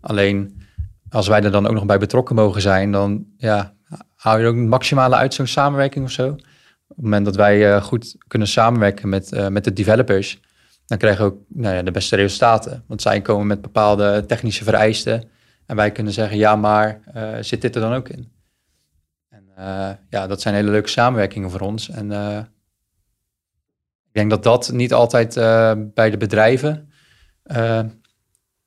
Alleen 0.00 0.62
als 1.10 1.28
wij 1.28 1.42
er 1.42 1.50
dan 1.50 1.66
ook 1.66 1.74
nog 1.74 1.86
bij 1.86 1.98
betrokken 1.98 2.34
mogen 2.34 2.60
zijn, 2.60 2.92
dan 2.92 3.26
ja, 3.36 3.74
hou 4.14 4.40
je 4.40 4.46
ook 4.46 4.54
een 4.54 4.68
maximale 4.68 5.16
uit 5.16 5.40
samenwerking 5.42 6.04
of 6.04 6.10
zo. 6.10 6.28
Op 6.28 6.96
het 6.96 7.04
moment 7.04 7.24
dat 7.24 7.36
wij 7.36 7.74
uh, 7.74 7.82
goed 7.82 8.16
kunnen 8.28 8.48
samenwerken 8.48 9.08
met, 9.08 9.32
uh, 9.32 9.48
met 9.48 9.64
de 9.64 9.72
developers, 9.72 10.40
dan 10.86 10.98
krijgen 10.98 11.24
we 11.24 11.30
ook 11.30 11.38
nou 11.48 11.74
ja, 11.74 11.82
de 11.82 11.90
beste 11.90 12.16
resultaten. 12.16 12.84
Want 12.86 13.02
zij 13.02 13.20
komen 13.20 13.46
met 13.46 13.62
bepaalde 13.62 14.24
technische 14.26 14.64
vereisten. 14.64 15.28
En 15.66 15.76
wij 15.76 15.92
kunnen 15.92 16.12
zeggen, 16.12 16.36
ja, 16.36 16.56
maar 16.56 17.00
uh, 17.16 17.36
zit 17.40 17.60
dit 17.62 17.74
er 17.74 17.80
dan 17.80 17.94
ook 17.94 18.08
in? 18.08 18.32
En 19.28 19.98
ja, 20.10 20.26
dat 20.26 20.40
zijn 20.40 20.54
hele 20.54 20.70
leuke 20.70 20.88
samenwerkingen 20.88 21.50
voor 21.50 21.60
ons. 21.60 21.88
En 21.88 22.10
ik 24.06 24.12
denk 24.12 24.30
dat 24.30 24.42
dat 24.42 24.72
niet 24.72 24.92
altijd 24.92 25.34
bij 25.94 26.10
de 26.10 26.16
bedrijven, 26.16 26.92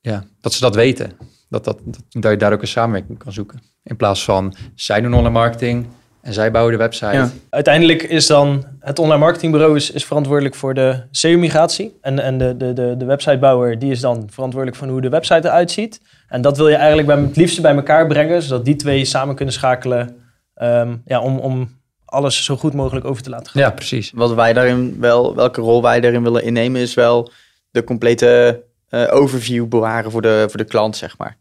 ja, 0.00 0.24
dat 0.40 0.52
ze 0.52 0.60
dat 0.60 0.74
weten. 0.74 1.12
Dat, 1.48 1.64
dat, 1.64 1.78
dat, 1.84 2.02
dat 2.08 2.30
je 2.30 2.36
daar 2.36 2.52
ook 2.52 2.60
een 2.60 2.68
samenwerking 2.68 3.18
kan 3.18 3.32
zoeken. 3.32 3.62
In 3.82 3.96
plaats 3.96 4.24
van, 4.24 4.54
zij 4.74 5.00
doen 5.00 5.14
online 5.14 5.30
marketing, 5.30 5.86
en 6.20 6.32
zij 6.32 6.50
bouwen 6.50 6.72
de 6.72 6.78
website. 6.78 7.12
Ja. 7.12 7.30
Uiteindelijk 7.50 8.02
is 8.02 8.26
dan 8.26 8.64
het 8.80 8.98
online 8.98 9.20
marketingbureau 9.20 9.76
is, 9.76 9.90
is 9.90 10.04
verantwoordelijk 10.04 10.54
voor 10.54 10.74
de 10.74 11.02
SEO-migratie. 11.10 11.98
En, 12.00 12.18
en 12.18 12.38
de, 12.38 12.56
de, 12.56 12.72
de, 12.72 12.94
de 12.98 13.04
websitebouwer 13.04 13.78
die 13.78 13.90
is 13.90 14.00
dan 14.00 14.28
verantwoordelijk 14.30 14.78
voor 14.78 14.88
hoe 14.88 15.00
de 15.00 15.08
website 15.08 15.48
eruit 15.48 15.70
ziet. 15.70 16.00
En 16.28 16.40
dat 16.40 16.56
wil 16.56 16.68
je 16.68 16.74
eigenlijk 16.74 17.06
bij, 17.06 17.16
het 17.18 17.36
liefste 17.36 17.60
bij 17.60 17.74
elkaar 17.74 18.06
brengen, 18.06 18.42
zodat 18.42 18.64
die 18.64 18.76
twee 18.76 19.04
samen 19.04 19.34
kunnen 19.34 19.54
schakelen 19.54 20.16
um, 20.62 21.02
ja, 21.04 21.20
om, 21.20 21.38
om 21.38 21.78
alles 22.04 22.44
zo 22.44 22.56
goed 22.56 22.74
mogelijk 22.74 23.06
over 23.06 23.22
te 23.22 23.30
laten 23.30 23.50
gaan. 23.50 23.62
Ja, 23.62 23.70
precies. 23.70 24.10
Wat 24.14 24.34
wij 24.34 24.52
daarin 24.52 24.96
wel, 25.00 25.34
welke 25.34 25.60
rol 25.60 25.82
wij 25.82 26.00
daarin 26.00 26.22
willen 26.22 26.42
innemen, 26.42 26.80
is 26.80 26.94
wel 26.94 27.30
de 27.70 27.84
complete 27.84 28.62
overview 28.90 29.66
bewaren 29.66 30.10
voor 30.10 30.22
de, 30.22 30.46
voor 30.48 30.58
de 30.58 30.64
klant, 30.64 30.96
zeg 30.96 31.18
maar. 31.18 31.36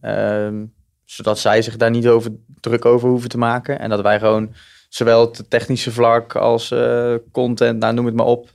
Ehm, 0.00 0.64
zodat 1.04 1.38
zij 1.38 1.62
zich 1.62 1.76
daar 1.76 1.90
niet 1.90 2.08
over 2.08 2.32
druk 2.60 2.84
over 2.84 3.08
hoeven 3.08 3.28
te 3.28 3.38
maken. 3.38 3.78
En 3.78 3.90
dat 3.90 4.00
wij 4.00 4.18
gewoon 4.18 4.54
zowel 4.88 5.20
het 5.20 5.50
technische 5.50 5.92
vlak 5.92 6.36
als 6.36 6.70
eh, 6.70 7.14
content, 7.32 7.78
nou 7.78 7.94
noem 7.94 8.06
het 8.06 8.14
maar 8.14 8.26
op, 8.26 8.50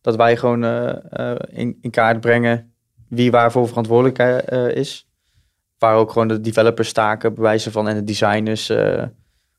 dat 0.00 0.16
wij 0.16 0.36
gewoon 0.36 0.64
eh, 0.64 1.30
eh, 1.30 1.36
in, 1.48 1.78
in 1.80 1.90
kaart 1.90 2.20
brengen 2.20 2.72
wie 3.12 3.30
waarvoor 3.30 3.68
verantwoordelijk 3.68 4.18
eh, 4.18 4.68
is. 4.68 5.08
Waar 5.78 5.96
ook 5.96 6.12
gewoon 6.12 6.28
de 6.28 6.40
developers 6.40 6.92
taken, 6.92 7.34
bewijzen 7.34 7.72
van 7.72 7.88
en 7.88 7.94
de 7.94 8.04
designers 8.04 8.68
eh, 8.68 9.04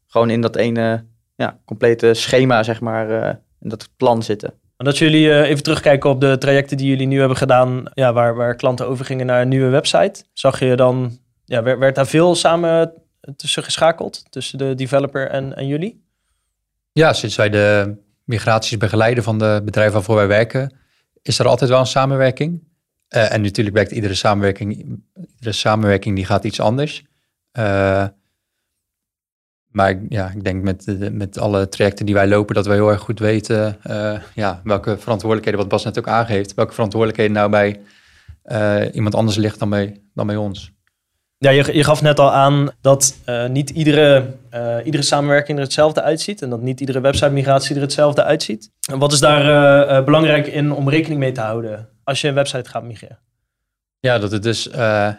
gewoon 0.07 0.29
in 0.29 0.41
dat 0.41 0.55
ene 0.55 1.05
ja, 1.35 1.59
complete 1.65 2.13
schema, 2.13 2.63
zeg 2.63 2.81
maar, 2.81 3.21
eh, 3.21 3.35
in 3.59 3.69
dat 3.69 3.89
plan 3.97 4.23
zitten. 4.23 4.53
Dat 4.77 4.97
jullie 4.97 5.31
eh, 5.31 5.49
even 5.49 5.63
terugkijken 5.63 6.09
op 6.09 6.21
de 6.21 6.37
trajecten 6.37 6.77
die 6.77 6.87
jullie 6.87 7.07
nu 7.07 7.19
hebben 7.19 7.37
gedaan, 7.37 7.83
ja, 7.93 8.13
waar, 8.13 8.35
waar 8.35 8.55
klanten 8.55 8.87
overgingen 8.87 9.25
naar 9.25 9.41
een 9.41 9.47
nieuwe 9.47 9.69
website. 9.69 10.23
Zag 10.33 10.59
je 10.59 10.75
dan, 10.75 11.17
ja, 11.45 11.63
werd, 11.63 11.79
werd 11.79 11.95
daar 11.95 12.07
veel 12.07 12.35
samen 12.35 12.93
tussen 13.35 13.63
geschakeld, 13.63 14.25
tussen 14.29 14.57
de 14.57 14.75
developer 14.75 15.29
en, 15.29 15.55
en 15.55 15.67
jullie? 15.67 16.03
Ja, 16.91 17.13
sinds 17.13 17.35
wij 17.35 17.49
de 17.49 17.95
migraties 18.23 18.77
begeleiden 18.77 19.23
van 19.23 19.39
de 19.39 19.61
bedrijven 19.65 19.93
waarvoor 19.93 20.15
wij 20.15 20.27
werken, 20.27 20.75
is 21.21 21.39
er 21.39 21.47
altijd 21.47 21.69
wel 21.69 21.79
een 21.79 21.85
samenwerking. 21.85 22.63
Eh, 23.07 23.33
en 23.33 23.41
natuurlijk 23.41 23.75
werkt 23.75 23.91
iedere 23.91 24.13
samenwerking, 24.13 24.99
iedere 25.35 25.51
samenwerking 25.51 26.15
die 26.15 26.25
gaat 26.25 26.43
iets 26.43 26.59
anders. 26.59 27.03
Eh, 27.51 28.07
maar 29.73 29.89
ik- 29.89 29.99
ja, 30.09 30.31
ik 30.35 30.43
denk 30.43 30.63
met, 30.63 30.83
de- 30.85 31.11
met 31.11 31.37
alle 31.37 31.69
trajecten 31.69 32.05
die 32.05 32.15
wij 32.15 32.27
lopen, 32.27 32.55
dat 32.55 32.65
wij 32.65 32.75
heel 32.75 32.89
erg 32.89 33.01
goed 33.01 33.19
weten 33.19 33.77
eh, 33.83 34.19
ja, 34.35 34.61
welke 34.63 34.97
verantwoordelijkheden, 34.97 35.59
wat 35.59 35.69
Bas 35.69 35.83
net 35.83 35.97
ook 35.97 36.07
aangeeft, 36.07 36.53
welke 36.53 36.73
verantwoordelijkheden 36.73 37.33
nou 37.35 37.49
bij 37.49 37.79
eh, 38.43 38.81
iemand 38.95 39.15
anders 39.15 39.37
ligt 39.37 39.59
dan 39.59 39.69
bij, 39.69 40.01
dan 40.13 40.27
bij 40.27 40.35
ons. 40.35 40.71
Ja, 41.37 41.49
je, 41.49 41.75
je 41.75 41.83
gaf 41.83 42.01
net 42.01 42.19
al 42.19 42.31
aan 42.31 42.69
dat 42.81 43.15
eh, 43.25 43.47
niet 43.47 43.69
iedere, 43.69 44.25
eh, 44.49 44.77
iedere 44.83 45.03
samenwerking 45.03 45.57
er 45.57 45.63
hetzelfde 45.63 46.01
uitziet 46.01 46.41
en 46.41 46.49
dat 46.49 46.61
niet 46.61 46.79
iedere 46.79 46.99
website 47.01 47.29
migratie 47.31 47.75
er 47.75 47.81
hetzelfde 47.81 48.23
uitziet. 48.23 48.71
En 48.91 48.99
wat 48.99 49.11
is 49.11 49.19
daar 49.19 49.41
eh, 49.41 49.97
eh, 49.97 50.05
belangrijk 50.05 50.47
in 50.47 50.71
om 50.71 50.89
rekening 50.89 51.19
mee 51.19 51.31
te 51.31 51.41
houden 51.41 51.89
als 52.03 52.21
je 52.21 52.27
een 52.27 52.33
website 52.33 52.69
gaat 52.69 52.83
migreren? 52.83 53.19
Ja, 53.99 54.17
dat 54.19 54.31
het 54.31 54.43
dus 54.43 54.69
eh, 54.69 55.09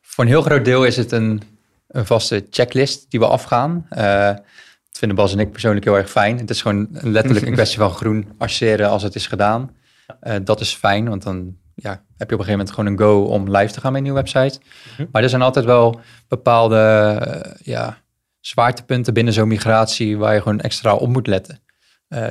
voor 0.00 0.24
een 0.24 0.30
heel 0.30 0.42
groot 0.42 0.64
deel 0.64 0.84
is 0.84 0.96
het 0.96 1.12
een, 1.12 1.42
een 1.88 2.06
vaste 2.06 2.46
checklist 2.50 3.10
die 3.10 3.20
we 3.20 3.26
afgaan. 3.26 3.86
Eh, 3.88 4.26
dat 4.26 4.98
vinden 4.98 5.16
Bas 5.16 5.32
en 5.32 5.38
ik 5.38 5.50
persoonlijk 5.52 5.84
heel 5.84 5.96
erg 5.96 6.10
fijn. 6.10 6.38
Het 6.38 6.50
is 6.50 6.62
gewoon 6.62 6.88
letterlijk 6.90 7.46
een 7.46 7.52
kwestie 7.60 7.78
van 7.78 7.90
groen 7.90 8.32
archeren 8.38 8.88
als 8.88 9.02
het 9.02 9.14
is 9.14 9.26
gedaan. 9.26 9.76
Eh, 10.20 10.36
dat 10.44 10.60
is 10.60 10.74
fijn, 10.74 11.08
want 11.08 11.22
dan 11.22 11.56
ja, 11.74 11.90
heb 11.90 12.28
je 12.28 12.34
op 12.34 12.40
een 12.40 12.46
gegeven 12.46 12.50
moment 12.50 12.70
gewoon 12.70 12.86
een 12.86 12.98
go 12.98 13.22
om 13.22 13.56
live 13.56 13.72
te 13.72 13.80
gaan 13.80 13.92
met 13.92 14.00
een 14.00 14.06
nieuwe 14.06 14.22
website. 14.22 14.60
Mhm. 14.92 15.08
Maar 15.12 15.22
er 15.22 15.28
zijn 15.28 15.42
altijd 15.42 15.64
wel 15.64 16.00
bepaalde 16.28 16.78
eh, 16.78 17.52
ja, 17.62 17.98
zwaartepunten 18.40 19.14
binnen 19.14 19.32
zo'n 19.32 19.48
migratie 19.48 20.18
waar 20.18 20.34
je 20.34 20.42
gewoon 20.42 20.60
extra 20.60 20.94
op 20.94 21.08
moet 21.08 21.26
letten. 21.26 21.60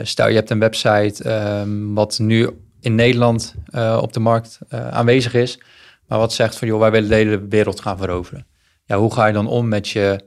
Stel 0.01 0.27
je 0.27 0.35
hebt 0.35 0.49
een 0.49 0.59
website 0.59 1.23
ehm, 1.23 1.93
wat 1.93 2.19
nu 2.19 2.49
in 2.79 2.95
Nederland 2.95 3.55
op 3.99 4.13
de 4.13 4.19
markt 4.19 4.59
aanwezig 4.69 5.33
is, 5.33 5.59
maar 6.07 6.19
wat 6.19 6.33
zegt 6.33 6.57
van 6.57 6.67
joh, 6.67 6.79
wij 6.79 6.91
willen 6.91 7.09
de 7.09 7.15
hele 7.15 7.47
wereld 7.47 7.81
gaan 7.81 7.97
veroveren. 7.97 8.45
Ja, 8.87 8.97
hoe 8.97 9.13
ga 9.13 9.25
je 9.25 9.33
dan 9.33 9.47
om 9.47 9.67
met 9.67 9.89
je, 9.89 10.19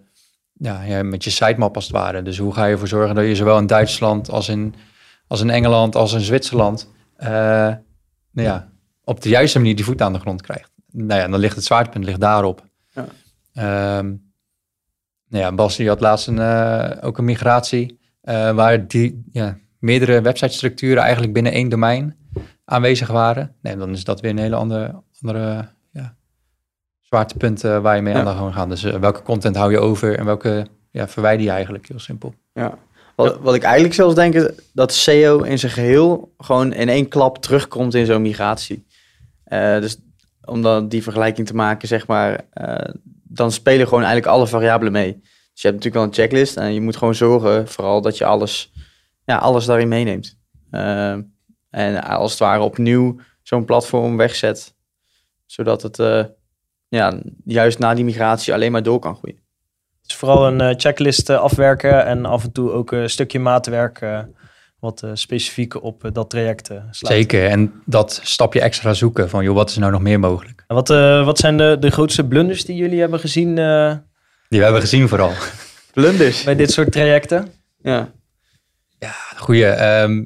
ja, 0.52 0.82
ja, 0.82 1.02
met 1.02 1.24
je 1.24 1.30
sitemap 1.30 1.74
als 1.74 1.84
het 1.84 1.96
ware? 1.96 2.22
Dus 2.22 2.38
hoe 2.38 2.54
ga 2.54 2.64
je 2.64 2.72
ervoor 2.72 2.88
zorgen 2.88 3.14
dat 3.14 3.24
je 3.24 3.34
zowel 3.34 3.58
in 3.58 3.66
Duitsland 3.66 4.30
als 4.30 4.48
in, 4.48 4.74
als 5.26 5.40
in 5.40 5.50
Engeland 5.50 5.94
als 5.96 6.12
in 6.12 6.20
Zwitserland 6.20 6.90
eh, 7.16 7.28
nou 8.30 8.48
ja, 8.48 8.68
op 9.04 9.20
de 9.20 9.28
juiste 9.28 9.58
manier 9.58 9.76
die 9.76 9.84
voet 9.84 10.02
aan 10.02 10.12
de 10.12 10.18
grond 10.18 10.42
krijgt? 10.42 10.70
Nou 10.92 11.20
ja, 11.20 11.28
dan 11.28 11.40
ligt 11.40 11.56
het 11.56 11.64
zwaartepunt 11.64 12.04
ligt 12.04 12.20
daarop. 12.20 12.64
Ja. 12.92 13.06
Ehm, 13.52 14.06
nou 15.28 15.44
ja, 15.44 15.52
Bas 15.52 15.76
die 15.76 15.88
had 15.88 16.00
laatst 16.00 16.26
een, 16.26 16.38
eh, 16.38 16.90
ook 17.00 17.18
een 17.18 17.24
migratie 17.24 17.98
eh, 18.20 18.50
waar 18.50 18.86
die 18.86 19.22
ja, 19.32 19.58
meerdere 19.78 20.20
websitestructuren 20.20 21.02
eigenlijk 21.02 21.32
binnen 21.32 21.52
één 21.52 21.68
domein 21.68 22.16
aanwezig 22.64 23.08
waren. 23.08 23.54
Nee, 23.62 23.76
dan 23.76 23.90
is 23.90 24.04
dat 24.04 24.20
weer 24.20 24.30
een 24.30 24.38
hele 24.38 24.56
andere, 24.56 25.02
andere 25.20 25.68
ja, 27.10 27.16
zwaartepunt 27.16 27.64
eh, 27.64 27.80
waar 27.80 27.96
je 27.96 28.02
mee 28.02 28.14
aan 28.14 28.24
de 28.24 28.30
gang 28.30 28.54
gaat. 28.54 28.68
Dus 28.68 28.84
eh, 28.84 28.94
welke 28.94 29.22
content 29.22 29.56
hou 29.56 29.70
je 29.70 29.78
over 29.78 30.18
en 30.18 30.24
welke 30.24 30.66
ja, 30.90 31.08
verwijder 31.08 31.44
je 31.44 31.50
eigenlijk? 31.50 31.88
Heel 31.88 31.98
simpel. 31.98 32.34
Ja. 32.52 32.78
Wat, 33.16 33.38
wat 33.40 33.54
ik 33.54 33.62
eigenlijk 33.62 33.94
zelfs 33.94 34.14
denk, 34.14 34.34
is 34.34 34.50
dat 34.72 34.92
SEO 34.92 35.42
in 35.42 35.58
zijn 35.58 35.72
geheel 35.72 36.34
gewoon 36.38 36.72
in 36.72 36.88
één 36.88 37.08
klap 37.08 37.38
terugkomt 37.38 37.94
in 37.94 38.06
zo'n 38.06 38.22
migratie. 38.22 38.86
Eh, 39.44 39.80
dus 39.80 39.98
om 40.44 40.62
dan 40.62 40.88
die 40.88 41.02
vergelijking 41.02 41.46
te 41.46 41.54
maken, 41.54 41.88
zeg 41.88 42.06
maar, 42.06 42.40
eh, 42.50 42.94
dan 43.22 43.52
spelen 43.52 43.86
gewoon 43.86 44.02
eigenlijk 44.02 44.32
alle 44.32 44.46
variabelen 44.46 44.92
mee. 44.92 45.12
Dus 45.52 45.62
je 45.62 45.68
hebt 45.68 45.84
natuurlijk 45.84 45.94
wel 45.94 46.04
een 46.04 46.14
checklist 46.14 46.56
en 46.56 46.74
je 46.74 46.80
moet 46.80 46.96
gewoon 46.96 47.14
zorgen 47.14 47.68
vooral 47.68 48.00
dat 48.00 48.18
je 48.18 48.24
alles, 48.24 48.72
ja, 49.24 49.36
alles 49.36 49.64
daarin 49.64 49.88
meeneemt. 49.88 50.38
En 51.70 52.02
als 52.02 52.30
het 52.30 52.40
ware 52.40 52.62
opnieuw 52.62 53.20
zo'n 53.42 53.64
platform 53.64 54.16
wegzet, 54.16 54.74
zodat 55.46 55.82
het 55.82 55.96
ja, 56.90 57.18
juist 57.44 57.78
na 57.78 57.94
die 57.94 58.04
migratie 58.04 58.52
alleen 58.54 58.72
maar 58.72 58.82
door 58.82 58.98
kan 58.98 59.16
groeien. 59.16 59.38
Dus 60.06 60.16
vooral 60.16 60.46
een 60.46 60.60
eh, 60.60 60.74
checklist 60.76 61.30
eh, 61.30 61.36
afwerken 61.40 62.04
en 62.06 62.24
af 62.26 62.44
en 62.44 62.52
toe 62.52 62.70
ook 62.72 62.92
een 62.92 63.10
stukje 63.10 63.38
maatwerk 63.38 64.00
eh, 64.00 64.18
wat 64.78 65.02
eh, 65.02 65.10
specifiek 65.14 65.82
op 65.82 66.10
dat 66.12 66.30
traject 66.30 66.66
slaat. 66.66 67.12
Zeker. 67.12 67.46
En 67.48 67.82
dat 67.86 68.20
stapje 68.22 68.60
extra 68.60 68.92
zoeken 68.94 69.28
van 69.28 69.44
joh, 69.44 69.54
wat 69.54 69.68
is 69.68 69.74
er 69.74 69.80
nou 69.80 69.92
nog 69.92 70.02
meer 70.02 70.20
mogelijk? 70.20 70.64
En 70.66 70.74
wat, 70.74 70.90
eh, 70.90 71.24
wat 71.24 71.38
zijn 71.38 71.56
de, 71.56 71.76
de 71.80 71.90
grootste 71.90 72.24
blunders 72.26 72.64
die 72.64 72.76
jullie 72.76 73.00
hebben 73.00 73.20
gezien 73.20 73.58
eh, 73.58 73.94
Die 74.48 74.58
we 74.58 74.64
hebben 74.64 74.80
gezien 74.82 75.08
vooral. 75.08 75.32
Blunders. 75.94 76.44
bij 76.44 76.56
dit 76.56 76.70
soort 76.72 76.92
trajecten? 76.92 77.52
Ja. 77.82 78.08
Goeie. 79.36 79.66
ehm, 79.66 80.24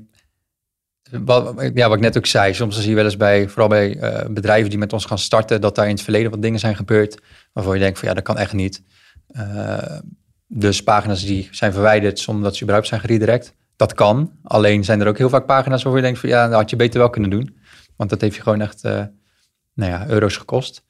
wat, 1.25 1.71
ja, 1.75 1.89
wat 1.89 1.97
ik 1.97 2.03
net 2.03 2.17
ook 2.17 2.27
zei, 2.27 2.55
soms 2.55 2.81
zie 2.81 2.89
je 2.89 2.95
wel 2.95 3.05
eens 3.05 3.17
bij, 3.17 3.49
vooral 3.49 3.69
bij 3.69 3.97
eh, 3.99 4.29
bedrijven 4.31 4.71
die 4.71 4.79
met 4.79 4.93
ons 4.93 5.05
gaan 5.05 5.19
starten, 5.19 5.61
dat 5.61 5.75
daar 5.75 5.85
in 5.89 5.95
het 5.95 6.03
verleden 6.03 6.31
wat 6.31 6.43
dingen 6.43 6.59
zijn 6.59 6.77
gebeurd 6.77 7.21
waarvan 7.53 7.75
je 7.75 7.81
denkt 7.81 7.99
van 7.99 8.09
ja, 8.09 8.15
dat 8.15 8.25
kan 8.25 8.39
echt 8.39 8.53
niet. 8.53 8.83
Eh, 9.27 9.99
dus 10.47 10.83
pagina's 10.83 11.25
die 11.25 11.49
zijn 11.51 11.73
verwijderd 11.73 12.19
zonder 12.19 12.45
dat 12.45 12.55
ze 12.55 12.63
überhaupt 12.63 12.89
zijn 12.89 13.01
geredirect. 13.01 13.55
Dat 13.77 13.95
kan. 13.95 14.33
Alleen 14.43 14.85
zijn 14.85 15.01
er 15.01 15.07
ook 15.07 15.19
heel 15.19 15.29
vaak 15.29 15.47
pagina's 15.47 15.83
waarvan 15.83 16.01
je 16.01 16.07
denkt 16.07 16.21
van 16.21 16.29
ja, 16.29 16.49
dat 16.49 16.59
had 16.59 16.71
je 16.71 16.77
beter 16.77 16.99
wel 16.99 17.11
kunnen 17.11 17.31
doen. 17.31 17.57
Want 17.97 18.11
dat 18.11 18.21
heeft 18.21 18.37
je 18.37 18.43
gewoon 18.43 18.61
echt 18.61 18.85
eh, 18.85 19.03
nou 19.75 19.91
ja, 19.91 20.07
euro's 20.09 20.37
gekost. 20.37 20.83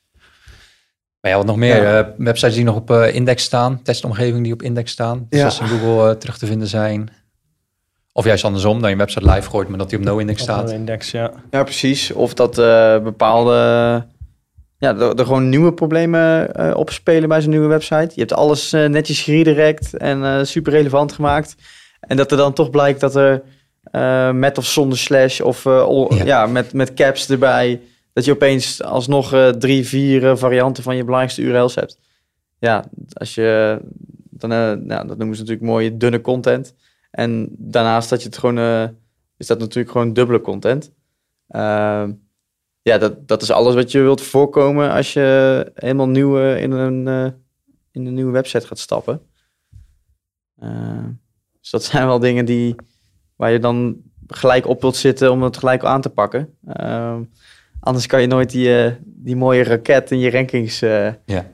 Maar 1.20 1.30
ja, 1.30 1.36
wat 1.36 1.46
nog 1.46 1.56
meer. 1.56 1.82
Ja. 1.82 2.14
websites 2.16 2.54
die 2.54 2.64
nog 2.64 2.76
op 2.76 2.90
index 2.90 3.42
staan. 3.42 3.82
Testomgevingen 3.82 4.42
die 4.42 4.52
op 4.52 4.62
index 4.62 4.90
staan. 4.90 5.26
Dus 5.28 5.38
Ja. 5.38 5.44
als 5.44 5.56
ze 5.56 5.62
in 5.62 5.68
Google 5.68 6.18
terug 6.18 6.38
te 6.38 6.46
vinden 6.46 6.68
zijn. 6.68 7.10
Of 8.16 8.24
juist 8.24 8.44
andersom, 8.44 8.74
dat 8.76 8.84
je 8.84 8.92
een 8.92 8.98
website 8.98 9.30
live 9.30 9.50
gooit, 9.50 9.68
maar 9.68 9.78
dat 9.78 9.88
die 9.90 9.98
op 9.98 10.04
no-index 10.04 10.42
staat. 10.42 10.70
een 10.70 10.76
index, 10.76 11.10
ja. 11.10 11.32
Ja, 11.50 11.62
precies. 11.62 12.12
Of 12.12 12.34
dat 12.34 12.58
eh, 12.58 12.98
bepaalde... 13.02 13.52
Ja, 14.78 14.96
er, 14.96 15.14
er 15.18 15.24
gewoon 15.24 15.48
nieuwe 15.48 15.72
problemen 15.72 16.54
eh, 16.54 16.76
opspelen 16.76 17.28
bij 17.28 17.40
zo'n 17.40 17.50
nieuwe 17.50 17.66
website. 17.68 18.10
Je 18.14 18.20
hebt 18.20 18.32
alles 18.32 18.72
eh, 18.72 18.84
netjes 18.88 19.20
geredirect 19.22 19.96
en 19.96 20.24
eh, 20.24 20.38
super 20.44 20.72
relevant 20.72 21.12
gemaakt. 21.12 21.54
En 22.00 22.16
dat 22.16 22.30
er 22.30 22.36
dan 22.36 22.52
toch 22.52 22.70
blijkt 22.70 23.00
dat 23.00 23.16
er 23.16 23.42
eh, 23.82 24.30
met 24.30 24.58
of 24.58 24.64
zonder 24.66 24.98
slash 24.98 25.40
of 25.40 25.66
eh, 25.66 25.88
ol- 25.88 26.14
Ja. 26.14 26.24
ja. 26.24 26.46
met, 26.46 26.72
met 26.72 26.94
caps 26.94 27.28
erbij... 27.30 27.80
dat 28.12 28.24
je 28.24 28.32
opeens 28.32 28.82
alsnog 28.82 29.32
eh, 29.32 29.48
drie, 29.48 29.86
vier 29.86 30.36
varianten 30.36 30.82
van 30.82 30.96
je 30.96 31.04
belangrijkste 31.04 31.42
URL's 31.42 31.74
hebt. 31.74 31.98
Ja, 32.58 32.84
als 33.12 33.34
je... 33.34 33.78
Dan, 34.30 34.52
eh, 34.52 34.58
nou, 34.72 35.06
dat 35.06 35.18
noemen 35.18 35.36
ze 35.36 35.42
natuurlijk 35.42 35.68
mooie 35.68 35.96
dunne 35.96 36.20
content. 36.20 36.74
En 37.14 37.48
daarnaast 37.58 38.08
dat 38.10 38.22
je 38.22 38.28
het 38.28 38.38
gewoon... 38.38 38.58
eh, 38.58 38.88
is 39.36 39.46
dat 39.46 39.58
natuurlijk 39.58 39.90
gewoon 39.90 40.12
dubbele 40.12 40.40
content. 40.40 40.92
Ehm, 41.48 42.12
ja, 42.82 42.98
dat, 42.98 43.28
dat 43.28 43.42
is 43.42 43.50
alles 43.50 43.74
wat 43.74 43.92
je 43.92 44.00
wilt 44.00 44.20
voorkomen 44.22 44.90
als 44.90 45.12
je 45.12 45.70
helemaal 45.74 46.08
nieuw 46.08 46.38
eh, 46.38 46.62
in, 46.62 46.70
een, 46.70 47.08
eh, 47.08 47.32
in 47.90 48.06
een 48.06 48.14
nieuwe 48.14 48.32
website 48.32 48.66
gaat 48.66 48.78
stappen. 48.78 49.20
Ehm, 50.60 51.10
dus 51.60 51.70
dat 51.70 51.84
zijn 51.90 52.06
wel 52.06 52.18
dingen 52.18 52.44
die, 52.44 52.74
waar 53.36 53.50
je 53.52 53.58
dan 53.58 53.96
gelijk 54.26 54.66
op 54.66 54.80
wilt 54.80 54.96
zitten 54.96 55.30
om 55.32 55.42
het 55.42 55.56
gelijk 55.56 55.84
aan 55.84 56.00
te 56.00 56.10
pakken. 56.10 56.56
Ehm, 56.66 57.22
anders 57.80 58.06
kan 58.06 58.20
je 58.20 58.26
nooit 58.26 58.50
die, 58.50 58.96
die 59.04 59.36
mooie 59.36 59.64
raket 59.64 60.10
in 60.10 60.18
je 60.18 60.30
rankings 60.30 60.78
Ja. 60.78 61.50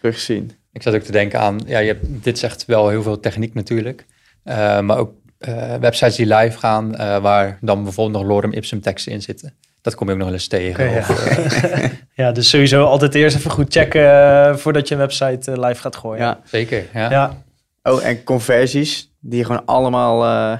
terugzien. 0.00 0.50
Ik 0.72 0.82
zat 0.82 0.94
ook 0.94 1.02
te 1.02 1.12
denken 1.12 1.40
aan, 1.40 1.60
ja, 1.66 1.78
je 1.78 1.86
hebt, 1.86 2.24
dit 2.24 2.38
zegt 2.38 2.64
wel 2.64 2.88
heel 2.88 3.02
veel 3.02 3.20
techniek 3.20 3.54
natuurlijk. 3.54 4.06
Eh, 4.42 4.80
maar 4.80 4.96
ook 4.98 5.12
eh, 5.38 5.74
websites 5.74 6.16
die 6.16 6.34
live 6.34 6.58
gaan, 6.58 6.96
eh, 6.96 7.18
waar 7.18 7.58
dan 7.60 7.82
bijvoorbeeld 7.82 8.22
nog 8.22 8.26
lorem 8.26 8.52
ipsum 8.52 8.80
teksten 8.80 9.12
in 9.12 9.22
zitten. 9.22 9.54
Dat 9.80 9.94
kom 9.94 10.06
je 10.06 10.12
ook 10.12 10.18
nog 10.18 10.26
wel 10.26 10.36
eens 10.36 10.48
tegen. 10.48 10.90
Ja. 10.90 10.98
Of, 10.98 11.38
ja, 12.14 12.32
dus 12.32 12.48
sowieso 12.48 12.84
altijd 12.84 13.14
eerst 13.14 13.36
even 13.36 13.50
goed 13.50 13.72
checken 13.72 14.58
voordat 14.58 14.88
je 14.88 14.94
een 14.94 15.00
website 15.00 15.60
live 15.60 15.80
gaat 15.80 15.96
gooien. 15.96 16.24
Ja. 16.24 16.40
zeker, 16.44 16.84
ja. 16.94 17.10
ja. 17.10 17.42
Oh, 17.82 18.04
en 18.04 18.24
conversies, 18.24 19.12
die 19.20 19.44
gewoon 19.44 19.64
allemaal 19.64 20.24
eh, 20.24 20.58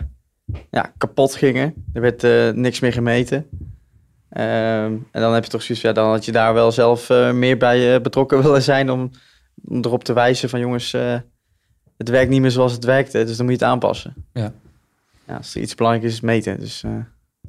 ja, 0.70 0.92
kapot 0.98 1.34
gingen. 1.34 1.74
Er 1.92 2.00
werd 2.00 2.24
eh, 2.24 2.50
niks 2.50 2.80
meer 2.80 2.92
gemeten. 2.92 3.46
Ehm, 4.28 4.92
en 5.12 5.20
dan 5.20 5.34
heb 5.34 5.44
je 5.44 5.50
toch 5.50 5.62
zoiets, 5.62 5.84
ja, 5.84 5.92
dan 5.92 6.10
had 6.10 6.24
je 6.24 6.32
daar 6.32 6.54
wel 6.54 6.72
zelf 6.72 7.10
eh, 7.10 7.32
meer 7.32 7.56
bij 7.56 8.00
betrokken 8.00 8.42
willen 8.42 8.62
zijn 8.62 8.90
om, 8.90 9.10
om 9.64 9.78
erop 9.84 10.04
te 10.04 10.12
wijzen 10.12 10.48
van 10.48 10.60
jongens, 10.60 10.92
eh, 10.92 11.14
het 11.98 12.08
werkt 12.08 12.30
niet 12.30 12.40
meer 12.40 12.50
zoals 12.50 12.72
het 12.72 12.84
werkte, 12.84 13.24
dus 13.24 13.36
dan 13.36 13.46
moet 13.46 13.58
je 13.58 13.64
het 13.64 13.72
aanpassen. 13.72 14.14
Ja. 14.32 14.52
ja 15.26 15.36
als 15.36 15.54
er 15.54 15.60
iets 15.60 15.74
belangrijk 15.74 16.06
is, 16.06 16.12
is 16.12 16.20
het 16.20 16.26
meten. 16.26 16.60
Dus, 16.60 16.82
eh, 16.82 16.90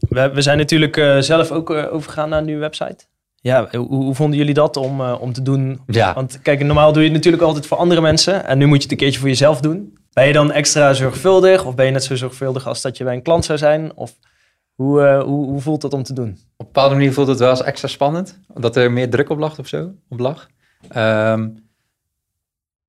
We, 0.09 0.29
we 0.33 0.41
zijn 0.41 0.57
natuurlijk 0.57 0.97
eh, 0.97 1.17
zelf 1.19 1.51
ook 1.51 1.69
eh, 1.69 1.93
overgegaan 1.93 2.29
naar 2.29 2.39
een 2.39 2.45
nieuwe 2.45 2.61
website. 2.61 3.05
Ja, 3.35 3.67
hoe, 3.71 3.87
hoe 3.87 4.15
vonden 4.15 4.37
jullie 4.37 4.53
dat 4.53 4.77
om, 4.77 5.01
om 5.01 5.33
te 5.33 5.41
doen? 5.41 5.81
Ja, 5.87 6.13
Want 6.13 6.41
kijk, 6.41 6.63
normaal 6.63 6.91
doe 6.91 7.01
je 7.01 7.07
het 7.07 7.17
natuurlijk 7.17 7.43
altijd 7.43 7.65
voor 7.65 7.77
andere 7.77 8.01
mensen. 8.01 8.45
En 8.45 8.57
nu 8.57 8.65
moet 8.65 8.77
je 8.77 8.83
het 8.83 8.91
een 8.91 8.97
keertje 8.97 9.19
voor 9.19 9.29
jezelf 9.29 9.61
doen. 9.61 9.97
Ben 10.13 10.27
je 10.27 10.33
dan 10.33 10.51
extra 10.51 10.93
zorgvuldig? 10.93 11.65
Of 11.65 11.75
ben 11.75 11.85
je 11.85 11.91
net 11.91 12.03
zo 12.03 12.15
zorgvuldig 12.15 12.67
als 12.67 12.81
dat 12.81 12.97
je 12.97 13.03
bij 13.03 13.13
een 13.13 13.21
klant 13.21 13.45
zou 13.45 13.57
zijn? 13.57 13.95
Of 13.95 14.17
hoe, 14.73 15.21
hoe, 15.25 15.45
hoe 15.45 15.61
voelt 15.61 15.81
dat 15.81 15.93
om 15.93 16.03
te 16.03 16.13
doen? 16.13 16.29
op 16.29 16.35
een 16.57 16.65
bepaalde 16.65 16.95
manier 16.95 17.13
voelt 17.13 17.27
het 17.27 17.39
wel 17.39 17.49
eens 17.49 17.63
extra 17.63 17.87
spannend. 17.87 18.39
Dat 18.53 18.75
er 18.75 18.91
meer 18.91 19.09
druk 19.09 19.29
op 19.29 19.37
lag 19.37 19.59
of 19.59 19.67
zo. 19.67 19.91
Op 20.09 20.19
lag. 20.19 20.47
Ehm, 20.89 21.47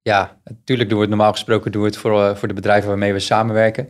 ja, 0.02 0.36
natuurlijk 0.44 0.88
doen 0.88 0.98
we 0.98 1.04
het 1.04 1.14
normaal 1.14 1.32
gesproken 1.32 1.72
doen 1.72 1.82
we 1.82 1.88
het 1.88 1.96
voor, 1.96 2.22
eh, 2.22 2.34
voor 2.34 2.48
de 2.48 2.54
bedrijven 2.54 2.88
waarmee 2.88 3.12
we 3.12 3.18
samenwerken. 3.18 3.88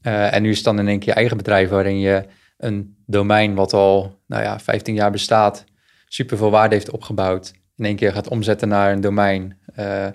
Eh, 0.00 0.34
en 0.34 0.42
nu 0.42 0.50
is 0.50 0.56
het 0.56 0.64
dan 0.64 0.78
in 0.78 0.88
één 0.88 0.98
keer 0.98 1.08
je 1.08 1.14
eigen 1.14 1.36
bedrijf 1.36 1.68
waarin 1.68 1.98
je 1.98 2.24
een 2.58 2.96
domein 3.06 3.54
wat 3.54 3.72
al 3.72 4.20
nou 4.26 4.42
ja, 4.42 4.58
15 4.58 4.94
jaar 4.94 5.10
bestaat, 5.10 5.64
superveel 6.08 6.50
waarde 6.50 6.74
heeft 6.74 6.90
opgebouwd, 6.90 7.52
in 7.76 7.84
één 7.84 7.96
keer 7.96 8.12
gaat 8.12 8.28
omzetten 8.28 8.68
naar 8.68 8.92
een 8.92 9.00
domein 9.00 9.58
eh, 9.74 10.06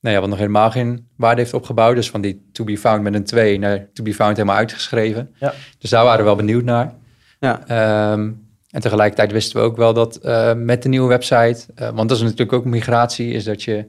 nou 0.00 0.14
ja, 0.14 0.20
wat 0.20 0.28
nog 0.28 0.38
helemaal 0.38 0.70
geen 0.70 1.08
waarde 1.16 1.40
heeft 1.40 1.54
opgebouwd. 1.54 1.94
Dus 1.94 2.10
van 2.10 2.20
die 2.20 2.48
to 2.52 2.64
be 2.64 2.78
found 2.78 3.02
met 3.02 3.14
een 3.14 3.24
2 3.24 3.58
naar 3.58 3.88
to 3.92 4.02
be 4.02 4.14
found 4.14 4.36
helemaal 4.36 4.56
uitgeschreven. 4.56 5.34
Ja. 5.38 5.54
Dus 5.78 5.90
daar 5.90 6.04
waren 6.04 6.18
we 6.18 6.24
wel 6.24 6.36
benieuwd 6.36 6.64
naar. 6.64 6.94
ja. 7.40 7.66
Ehm, 7.66 8.32
en 8.70 8.80
tegelijkertijd 8.80 9.32
wisten 9.32 9.60
we 9.60 9.66
ook 9.66 9.76
wel 9.76 9.92
dat 9.92 10.18
met 10.56 10.82
de 10.82 10.88
nieuwe 10.88 11.08
website, 11.08 11.66
want 11.74 12.08
dat 12.08 12.10
is 12.10 12.22
natuurlijk 12.22 12.52
ook 12.52 12.64
migratie, 12.64 13.32
is 13.32 13.44
dat 13.44 13.62
je 13.62 13.88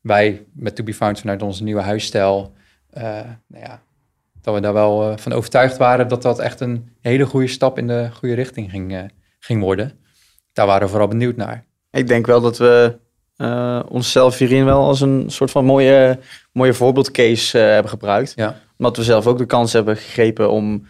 wij 0.00 0.46
met 0.52 0.76
To 0.76 0.84
Be 0.84 0.94
Found 0.94 1.20
vanuit 1.20 1.42
onze 1.42 1.62
nieuwe 1.62 1.80
huisstijl, 1.80 2.52
eh, 2.90 3.02
nou 3.46 3.64
ja, 3.64 3.82
dat 4.40 4.54
we 4.54 4.60
daar 4.60 4.72
wel 4.72 5.10
eh, 5.10 5.16
van 5.16 5.32
overtuigd 5.32 5.76
waren 5.76 6.08
dat 6.08 6.22
dat 6.22 6.38
echt 6.38 6.60
een 6.60 6.88
hele 7.00 7.26
goede 7.26 7.46
stap 7.46 7.78
in 7.78 7.86
de 7.86 8.08
goede 8.12 8.34
richting 8.34 8.70
ging, 8.70 8.94
eh, 8.94 9.02
ging 9.38 9.62
worden. 9.62 9.92
Daar 10.52 10.66
waren 10.66 10.82
we 10.82 10.88
vooral 10.88 11.08
benieuwd 11.08 11.36
naar. 11.36 11.64
Ik 11.90 12.06
denk 12.06 12.26
wel 12.26 12.40
dat 12.40 12.58
we 12.58 12.98
onszelf 13.88 14.38
hierin 14.38 14.64
wel 14.64 14.84
als 14.84 15.00
een 15.00 15.24
soort 15.26 15.50
van 15.50 15.64
mooie, 15.64 16.18
mooie 16.52 16.74
voorbeeldcase 16.74 17.58
hebben 17.58 17.90
gebruikt. 17.90 18.32
Ja. 18.36 18.56
Omdat 18.78 18.96
we 18.96 19.02
zelf 19.02 19.26
ook 19.26 19.38
de 19.38 19.46
kans 19.46 19.72
hebben 19.72 19.96
gegrepen 19.96 20.50
om 20.50 20.86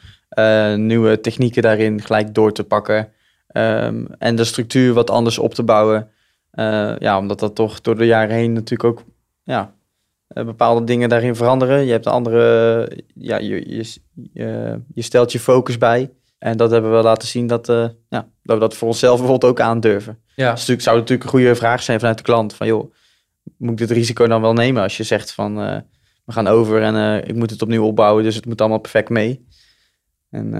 nieuwe 0.76 1.20
technieken 1.20 1.62
daarin 1.62 2.02
gelijk 2.02 2.34
door 2.34 2.52
te 2.52 2.64
pakken. 2.64 3.12
Ehm, 3.46 4.04
en 4.18 4.36
de 4.36 4.44
structuur 4.44 4.92
wat 4.92 5.10
anders 5.10 5.38
op 5.38 5.54
te 5.54 5.62
bouwen. 5.62 6.10
Eh, 6.50 6.92
ja, 6.98 7.18
omdat 7.18 7.38
dat 7.38 7.54
toch 7.54 7.80
door 7.80 7.96
de 7.96 8.06
jaren 8.06 8.34
heen 8.36 8.52
natuurlijk 8.52 8.84
ook 8.84 9.04
ja, 9.42 9.74
eh, 10.26 10.44
bepaalde 10.44 10.84
dingen 10.84 11.08
daarin 11.08 11.36
veranderen. 11.36 11.84
Je 11.84 11.92
hebt 11.92 12.06
andere, 12.06 12.90
ja, 13.14 13.36
je, 13.38 13.76
je, 13.76 13.96
je, 14.32 14.80
je 14.94 15.02
stelt 15.02 15.32
je 15.32 15.40
focus 15.40 15.78
bij. 15.78 16.10
En 16.38 16.56
dat 16.56 16.70
hebben 16.70 16.96
we 16.96 17.02
laten 17.02 17.28
zien 17.28 17.46
dat, 17.46 17.68
eh, 17.68 17.88
ja, 18.08 18.28
dat 18.42 18.54
we 18.54 18.58
dat 18.58 18.76
voor 18.76 18.88
onszelf 18.88 19.18
bijvoorbeeld 19.18 19.52
ook 19.52 19.60
aandurven. 19.60 20.18
Ja, 20.34 20.52
is 20.52 20.58
natuurlijk, 20.58 20.82
zou 20.82 20.96
natuurlijk 20.96 21.24
een 21.24 21.30
goede 21.30 21.54
vraag 21.54 21.82
zijn 21.82 21.98
vanuit 21.98 22.18
de 22.18 22.24
klant. 22.24 22.54
Van 22.54 22.66
joh, 22.66 22.92
moet 23.56 23.70
ik 23.70 23.76
dit 23.78 23.90
risico 23.90 24.26
dan 24.26 24.40
wel 24.40 24.52
nemen 24.52 24.82
als 24.82 24.96
je 24.96 25.02
zegt 25.02 25.32
van 25.32 25.56
we 26.24 26.32
gaan 26.32 26.46
over 26.46 26.82
en 26.82 27.24
ik 27.28 27.34
moet 27.34 27.50
het 27.50 27.62
opnieuw 27.62 27.84
opbouwen, 27.84 28.24
dus 28.24 28.34
het 28.34 28.46
moet 28.46 28.60
allemaal 28.60 28.78
perfect 28.78 29.08
mee. 29.08 29.46
En 30.30 30.50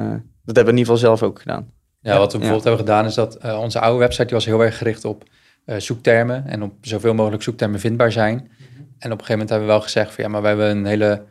dat 0.45 0.57
hebben 0.57 0.75
we 0.75 0.81
in 0.81 0.87
ieder 0.87 0.95
geval 0.95 0.97
zelf 0.97 1.23
ook 1.23 1.39
gedaan. 1.39 1.73
Ja, 2.01 2.19
wat 2.19 2.33
we 2.33 2.39
Ja. 2.39 2.45
bijvoorbeeld 2.45 2.65
hebben 2.65 2.81
gedaan 2.81 3.05
is 3.05 3.15
dat 3.15 3.39
onze 3.57 3.81
oude 3.81 3.99
website 3.99 4.25
die 4.25 4.35
was 4.35 4.45
heel 4.45 4.61
erg 4.61 4.79
gericht 4.79 5.05
op 5.05 5.25
eh, 5.64 5.76
zoektermen 5.76 6.47
en 6.47 6.62
op 6.62 6.73
zoveel 6.81 7.14
mogelijk 7.14 7.43
zoektermen 7.43 7.81
vindbaar 7.81 8.12
zijn. 8.12 8.50
En 8.99 9.12
op 9.12 9.19
een 9.19 9.25
gegeven 9.25 9.33
moment 9.33 9.49
hebben 9.49 9.69
we 9.69 9.75
wel 9.75 9.83
gezegd 9.83 10.14
van 10.14 10.25
ja, 10.25 10.31
maar 10.31 10.43
we 10.43 10.49
hebben 10.49 10.71
een 10.71 10.85
hele, 10.85 11.23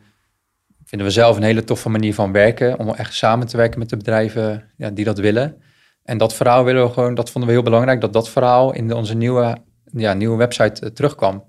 vinden 0.84 1.06
we 1.06 1.12
zelf 1.12 1.36
een 1.36 1.42
hele 1.42 1.64
toffe 1.64 1.88
manier 1.88 2.14
van 2.14 2.32
werken 2.32 2.78
om 2.78 2.94
echt 2.94 3.14
samen 3.14 3.46
te 3.46 3.56
werken 3.56 3.78
met 3.78 3.88
de 3.88 3.96
bedrijven 3.96 4.64
ja, 4.76 4.90
die 4.90 5.04
dat 5.04 5.18
willen. 5.18 5.56
En 6.02 6.18
dat 6.18 6.34
verhaal 6.34 6.64
willen 6.64 6.86
we 6.86 6.92
gewoon, 6.92 7.14
dat 7.14 7.30
vonden 7.30 7.50
we 7.50 7.56
heel 7.56 7.64
belangrijk, 7.64 8.00
dat 8.00 8.12
dat 8.12 8.28
verhaal 8.28 8.74
in 8.74 8.94
onze 8.94 9.14
nieuwe, 9.14 9.56
ja, 9.92 10.12
nieuwe 10.12 10.36
website 10.36 10.80
eh, 10.80 10.90
terugkwam. 10.90 11.44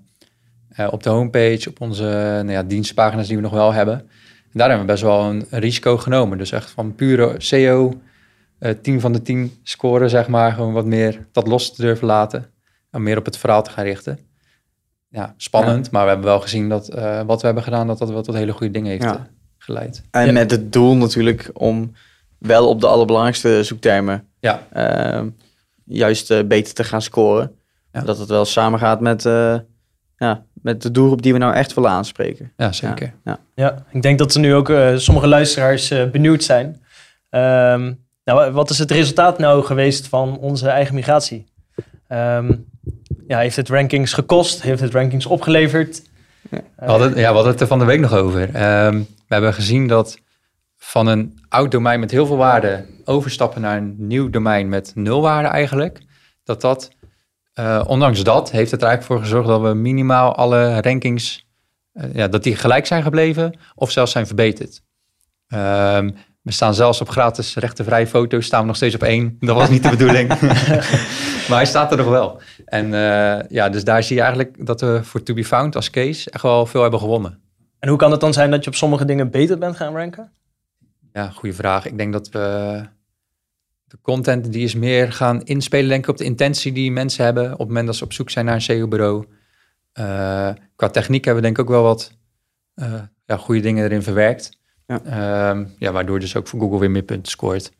Eh, 0.68 0.88
op 0.90 1.02
de 1.02 1.10
homepage, 1.10 1.68
op 1.68 1.80
onze 1.80 2.02
nou 2.02 2.50
ja, 2.50 2.62
dienstpagina's 2.62 3.26
die 3.26 3.36
we 3.36 3.42
nog 3.42 3.52
wel 3.52 3.72
hebben. 3.72 3.98
En 3.98 4.58
daar 4.58 4.68
hebben 4.68 4.86
we 4.86 4.92
best 4.92 5.04
wel 5.04 5.24
een, 5.24 5.46
een 5.50 5.60
risico 5.60 5.96
genomen. 5.96 6.38
Dus 6.38 6.52
echt 6.52 6.70
van 6.70 6.94
pure 6.94 7.34
SEO, 7.38 8.00
eh 8.58 8.74
10 8.82 9.00
van 9.00 9.12
de 9.12 9.22
10 9.22 9.58
scoren, 9.62 10.10
zeg 10.10 10.28
maar. 10.28 10.52
Gewoon 10.52 10.72
wat 10.72 10.86
meer 10.86 11.26
dat 11.32 11.46
los 11.46 11.74
te 11.74 11.82
durven 11.82 12.06
laten. 12.06 12.51
En 12.92 13.02
meer 13.02 13.18
op 13.18 13.24
het 13.24 13.36
verhaal 13.36 13.62
te 13.62 13.70
gaan 13.70 13.84
richten. 13.84 14.18
Ja, 15.08 15.34
spannend. 15.36 15.90
Maar 15.90 16.02
we 16.02 16.08
hebben 16.08 16.26
wel 16.26 16.40
gezien 16.40 16.68
dat 16.68 16.88
eh, 16.88 17.20
wat 17.22 17.40
we 17.40 17.46
hebben 17.46 17.64
gedaan, 17.64 17.86
dat 17.86 17.98
dat 17.98 18.10
wel 18.10 18.22
tot 18.22 18.34
hele 18.34 18.52
goede 18.52 18.72
dingen 18.72 18.90
heeft 18.90 19.02
Ja. 19.02 19.14
eh, 19.14 19.20
geleid. 19.58 20.02
En 20.10 20.26
Ja. 20.26 20.32
met 20.32 20.50
het 20.50 20.72
doel 20.72 20.96
natuurlijk 20.96 21.50
om 21.52 21.92
wel 22.38 22.68
op 22.68 22.80
de 22.80 22.86
allerbelangrijkste 22.86 23.62
zoektermen 23.64 24.26
Ja, 24.40 24.66
ehm, 24.72 25.28
juist 25.84 26.30
eh, 26.30 26.44
beter 26.44 26.74
te 26.74 26.84
gaan 26.84 27.02
scoren. 27.02 27.54
Ja. 27.92 28.00
Dat 28.00 28.18
het 28.18 28.28
wel 28.28 28.44
samengaat 28.44 29.00
met, 29.00 29.26
eh, 29.26 29.56
ja, 30.16 30.44
met 30.52 30.82
de 30.82 30.90
doelgroep 30.90 31.22
die 31.22 31.32
we 31.32 31.38
nou 31.38 31.54
echt 31.54 31.74
willen 31.74 31.90
aanspreken. 31.90 32.52
ja 32.56 32.72
zeker. 32.72 33.14
Ja, 33.24 33.38
Ja, 33.54 33.84
ik 33.90 34.02
denk 34.02 34.18
dat 34.18 34.34
er 34.34 34.40
nu 34.40 34.54
ook 34.54 34.68
eh, 34.70 34.96
sommige 34.96 35.26
luisteraars 35.26 35.90
eh, 35.90 36.10
benieuwd 36.10 36.42
zijn. 36.44 36.80
Ehm, 37.30 37.92
nou, 38.24 38.50
wat 38.52 38.70
is 38.70 38.78
het 38.78 38.90
resultaat 38.90 39.38
nou 39.38 39.64
geweest 39.64 40.06
van 40.08 40.38
onze 40.38 40.68
eigen 40.68 40.94
migratie? 40.94 41.44
Ehm, 42.08 42.54
ja, 43.26 43.38
heeft 43.38 43.56
het 43.56 43.68
rankings 43.68 44.12
gekost? 44.12 44.62
Heeft 44.62 44.80
het 44.80 44.92
rankings 44.92 45.26
opgeleverd? 45.26 46.02
Ja. 46.50 46.60
We 46.76 46.84
hadden, 46.84 47.08
ja, 47.08 47.28
we 47.28 47.34
hadden 47.34 47.52
het 47.52 47.60
er 47.60 47.66
van 47.66 47.78
de 47.78 47.84
week 47.84 48.00
nog 48.00 48.14
over. 48.14 48.54
Ehm, 48.54 48.98
we 48.98 49.34
hebben 49.34 49.54
gezien 49.54 49.86
dat 49.86 50.18
van 50.76 51.06
een 51.06 51.38
oud 51.48 51.70
domein 51.70 52.00
met 52.00 52.10
heel 52.10 52.26
veel 52.26 52.36
waarde 52.36 52.86
overstappen 53.04 53.60
naar 53.60 53.76
een 53.76 53.94
nieuw 53.98 54.30
domein 54.30 54.68
met 54.68 54.92
nul 54.94 55.20
waarde 55.20 55.48
eigenlijk, 55.48 56.00
dat 56.44 56.60
dat, 56.60 56.90
eh, 57.52 57.84
ondanks 57.86 58.22
dat, 58.22 58.50
heeft 58.50 58.70
het 58.70 58.82
er 58.82 58.88
eigenlijk 58.88 59.20
voor 59.20 59.30
gezorgd 59.30 59.48
dat 59.48 59.60
we 59.60 59.74
minimaal 59.74 60.34
alle 60.34 60.80
rankings, 60.80 61.46
eh, 61.92 62.14
ja, 62.14 62.28
dat 62.28 62.42
die 62.42 62.56
gelijk 62.56 62.86
zijn 62.86 63.02
gebleven 63.02 63.58
of 63.74 63.90
zelfs 63.90 64.12
zijn 64.12 64.26
verbeterd. 64.26 64.82
Ehm, 65.46 66.10
we 66.42 66.52
staan 66.52 66.74
zelfs 66.74 67.00
op 67.00 67.08
gratis 67.08 67.54
rechtenvrije 67.56 68.06
foto's, 68.06 68.46
staan 68.46 68.60
we 68.60 68.66
nog 68.66 68.76
steeds 68.76 68.94
op 68.94 69.02
één. 69.02 69.36
Dat 69.40 69.56
was 69.56 69.68
niet 69.68 69.82
de 69.82 69.90
bedoeling. 69.90 70.28
maar 71.48 71.56
hij 71.56 71.66
staat 71.66 71.90
er 71.90 71.96
nog 71.96 72.08
wel. 72.08 72.40
En 72.64 72.84
eh, 72.84 73.48
ja, 73.48 73.68
dus 73.68 73.84
daar 73.84 74.02
zie 74.02 74.16
je 74.16 74.22
eigenlijk 74.22 74.66
dat 74.66 74.80
we 74.80 75.00
voor 75.02 75.22
To 75.22 75.34
Be 75.34 75.44
Found 75.44 75.76
als 75.76 75.90
case 75.90 76.30
echt 76.30 76.42
wel 76.42 76.66
veel 76.66 76.82
hebben 76.82 77.00
gewonnen. 77.00 77.40
En 77.78 77.88
hoe 77.88 77.98
kan 77.98 78.10
het 78.10 78.20
dan 78.20 78.32
zijn 78.32 78.50
dat 78.50 78.64
je 78.64 78.70
op 78.70 78.76
sommige 78.76 79.04
dingen 79.04 79.30
beter 79.30 79.58
bent 79.58 79.76
gaan 79.76 79.94
ranken? 79.94 80.32
Ja, 81.12 81.28
goede 81.28 81.54
vraag. 81.54 81.86
Ik 81.86 81.98
denk 81.98 82.12
dat 82.12 82.28
we 82.28 82.80
de 83.84 83.98
content 84.02 84.52
die 84.52 84.64
is 84.64 84.74
meer 84.74 85.12
gaan 85.12 85.42
inspelen, 85.42 85.88
denk 85.88 86.04
ik, 86.04 86.10
op 86.10 86.16
de 86.16 86.24
intentie 86.24 86.72
die 86.72 86.90
mensen 86.90 87.24
hebben 87.24 87.52
op 87.52 87.58
het 87.58 87.68
moment 87.68 87.86
dat 87.86 87.96
ze 87.96 88.04
op 88.04 88.12
zoek 88.12 88.30
zijn 88.30 88.44
naar 88.44 88.54
een 88.54 88.62
SEO-bureau. 88.62 89.26
Eh, 89.92 90.50
qua 90.76 90.88
techniek 90.88 91.24
hebben 91.24 91.42
we 91.42 91.48
denk 91.48 91.58
ik 91.58 91.64
ook 91.64 91.76
wel 91.76 91.82
wat 91.82 92.12
eh, 92.74 93.02
ja, 93.24 93.36
goede 93.36 93.60
dingen 93.60 93.84
erin 93.84 94.02
verwerkt. 94.02 94.60
Ja. 94.86 95.00
Ehm, 95.04 95.64
ja, 95.78 95.92
waardoor 95.92 96.20
dus 96.20 96.36
ook 96.36 96.48
voor 96.48 96.60
Google 96.60 96.78
weer 96.78 96.90
meer 96.90 97.02
punten 97.02 97.32
scoort. 97.32 97.70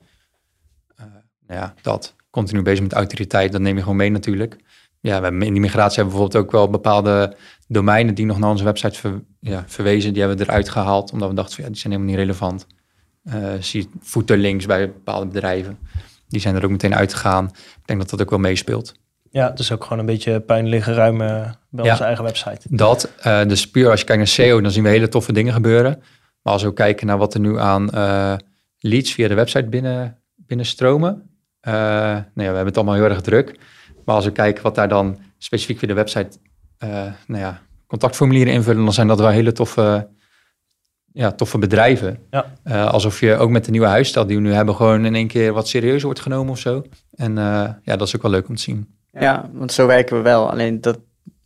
Eh, 0.96 1.04
nou 1.46 1.60
ja, 1.60 1.74
dat. 1.82 2.14
Continu 2.30 2.62
bezig 2.62 2.82
met 2.82 2.92
autoriteit, 2.92 3.52
dat 3.52 3.60
neem 3.60 3.74
je 3.76 3.82
gewoon 3.82 3.96
mee 3.96 4.10
natuurlijk. 4.10 4.56
Ja, 5.00 5.16
we 5.16 5.22
hebben 5.24 5.42
in 5.42 5.52
die 5.52 5.60
migratie 5.62 5.96
hebben 5.96 6.14
we 6.14 6.20
bijvoorbeeld 6.20 6.44
ook 6.44 6.52
wel 6.52 6.70
bepaalde 6.70 7.36
domeinen 7.68 8.14
die 8.14 8.26
nog 8.26 8.38
naar 8.38 8.50
onze 8.50 8.64
website 8.64 8.98
ver- 8.98 9.22
ja, 9.40 9.64
verwezen. 9.66 10.12
Die 10.12 10.22
hebben 10.22 10.38
we 10.38 10.44
eruit 10.44 10.68
gehaald, 10.68 11.12
omdat 11.12 11.28
we 11.28 11.34
dachten 11.34 11.54
van 11.54 11.64
ja, 11.64 11.70
die 11.70 11.78
zijn 11.80 11.92
helemaal 11.92 12.14
niet 12.14 12.22
relevant. 12.24 12.66
Eh 13.24 13.52
zie 13.60 13.82
je 13.82 13.88
footerlinks 14.02 14.66
bij 14.66 14.86
bepaalde 14.86 15.26
bedrijven. 15.26 15.78
Die 16.28 16.40
zijn 16.40 16.54
er 16.56 16.64
ook 16.64 16.70
meteen 16.70 16.94
uitgegaan. 16.94 17.44
Ik 17.54 17.86
denk 17.86 18.00
dat 18.00 18.10
dat 18.10 18.20
ook 18.22 18.30
wel 18.30 18.38
meespeelt. 18.38 18.94
Ja, 19.30 19.50
dus 19.50 19.72
ook 19.72 19.82
gewoon 19.82 19.98
een 19.98 20.06
beetje 20.06 20.40
puin 20.40 20.66
liggen 20.68 20.94
ruimen 20.94 21.58
bij 21.70 21.84
Ja. 21.84 21.90
onze 21.90 22.04
eigen 22.04 22.24
website. 22.24 22.60
Dat, 22.68 23.10
eh, 23.20 23.44
dus 23.44 23.70
puur 23.70 23.90
als 23.90 24.00
je 24.00 24.06
kijkt 24.06 24.20
naar 24.22 24.30
SEO, 24.30 24.60
dan 24.60 24.70
zien 24.70 24.82
we 24.82 24.88
hele 24.88 25.08
toffe 25.08 25.32
dingen 25.32 25.52
gebeuren. 25.52 26.02
Maar 26.42 26.52
als 26.52 26.62
we 26.62 26.72
kijken 26.72 27.06
naar 27.06 27.18
wat 27.18 27.34
er 27.34 27.40
nu 27.40 27.58
aan 27.58 27.90
eh, 27.90 28.34
leads 28.78 29.12
via 29.12 29.28
de 29.28 29.34
website 29.34 29.68
binnen, 29.68 30.18
binnenstromen. 30.34 31.30
eh 31.60 31.72
nou 31.72 32.22
ja, 32.34 32.34
we 32.34 32.42
hebben 32.42 32.66
het 32.66 32.76
allemaal 32.76 32.94
heel 32.94 33.04
erg 33.04 33.20
druk. 33.20 33.58
Maar 34.04 34.14
als 34.14 34.24
we 34.24 34.32
kijken 34.32 34.62
wat 34.62 34.74
daar 34.74 34.88
dan 34.88 35.18
specifiek 35.38 35.78
via 35.78 35.88
de 35.88 35.94
website, 35.94 36.38
eh, 36.78 36.88
nou 37.26 37.40
ja, 37.40 37.60
contactformulieren 37.86 38.52
invullen, 38.52 38.84
dan 38.84 38.92
zijn 38.92 39.06
dat 39.06 39.18
wel 39.18 39.28
hele 39.28 39.52
toffe, 39.52 40.08
ja, 41.12 41.32
toffe 41.32 41.58
bedrijven. 41.58 42.18
Ja. 42.30 42.52
Eh, 42.62 42.90
alsof 42.90 43.20
je 43.20 43.36
ook 43.36 43.50
met 43.50 43.64
de 43.64 43.70
nieuwe 43.70 43.86
huisstijl 43.86 44.26
die 44.26 44.36
we 44.36 44.42
nu 44.42 44.52
hebben, 44.52 44.74
gewoon 44.74 45.04
in 45.04 45.14
één 45.14 45.26
keer 45.26 45.52
wat 45.52 45.68
serieuzer 45.68 46.04
wordt 46.04 46.20
genomen 46.20 46.52
of 46.52 46.58
zo. 46.58 46.82
En 47.14 47.38
eh, 47.38 47.68
ja, 47.82 47.96
dat 47.96 48.06
is 48.06 48.16
ook 48.16 48.22
wel 48.22 48.30
leuk 48.30 48.48
om 48.48 48.54
te 48.56 48.62
zien. 48.62 48.94
Ja, 49.12 49.50
want 49.52 49.72
zo 49.72 49.86
werken 49.86 50.16
we 50.16 50.22
wel. 50.22 50.50
Alleen 50.50 50.80
dat 50.80 50.98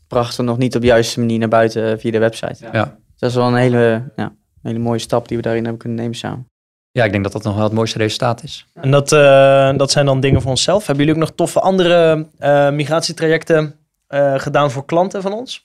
brachten 0.08 0.44
we 0.44 0.50
nog 0.50 0.58
niet 0.58 0.74
op 0.74 0.80
de 0.80 0.86
juiste 0.86 1.20
manier 1.20 1.38
naar 1.38 1.48
buiten 1.48 2.00
via 2.00 2.10
de 2.10 2.18
website. 2.18 2.68
Ja. 2.72 2.98
Dat 3.16 3.30
is 3.30 3.36
wel 3.36 3.46
een 3.46 3.54
hele, 3.54 4.12
ja, 4.16 4.34
hele 4.66 4.78
mooie 4.78 4.98
stap 4.98 5.28
die 5.28 5.36
we 5.36 5.42
daarin 5.42 5.62
hebben 5.62 5.80
kunnen 5.80 5.98
nemen 5.98 6.16
samen. 6.16 6.48
Ja, 6.90 7.04
ik 7.04 7.10
denk 7.10 7.22
dat 7.22 7.32
dat 7.32 7.42
nog 7.42 7.54
wel 7.54 7.64
het 7.64 7.72
mooiste 7.72 7.98
resultaat 7.98 8.42
is. 8.42 8.66
En 8.74 8.90
dat, 8.90 9.12
eh, 9.12 9.76
dat 9.76 9.90
zijn 9.90 10.06
dan 10.06 10.20
dingen 10.20 10.40
voor 10.40 10.50
onszelf. 10.50 10.86
Hebben 10.86 11.04
jullie 11.04 11.20
ook 11.20 11.26
nog 11.26 11.36
toffe 11.36 11.60
andere 11.60 12.26
eh, 12.38 12.70
migratietrajecten 12.70 13.74
eh, 14.06 14.38
gedaan 14.38 14.70
voor 14.70 14.84
klanten 14.84 15.22
van 15.22 15.32
ons? 15.32 15.64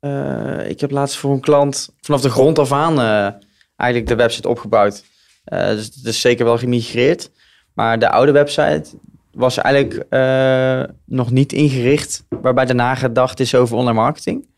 Eh, 0.00 0.68
ik 0.68 0.80
heb 0.80 0.90
laatst 0.90 1.16
voor 1.16 1.32
een 1.32 1.40
klant 1.40 1.88
vanaf 2.00 2.20
de 2.20 2.30
grond 2.30 2.58
af 2.58 2.72
aan 2.72 3.00
eh, 3.00 3.28
eigenlijk 3.76 4.10
de 4.10 4.14
website 4.16 4.48
opgebouwd. 4.48 5.04
Eh, 5.44 5.68
dus 5.68 5.84
het 5.84 6.04
is 6.04 6.20
zeker 6.20 6.44
wel 6.44 6.58
gemigreerd. 6.58 7.30
Maar 7.74 7.98
de 7.98 8.10
oude 8.10 8.32
website 8.32 8.84
was 9.32 9.56
eigenlijk 9.58 10.04
eh, 10.10 10.82
nog 11.04 11.30
niet 11.30 11.52
ingericht 11.52 12.24
waarbij 12.28 12.66
er 12.66 12.74
nagedacht 12.74 13.40
is 13.40 13.54
over 13.54 13.76
online 13.76 14.00
marketing. 14.00 14.48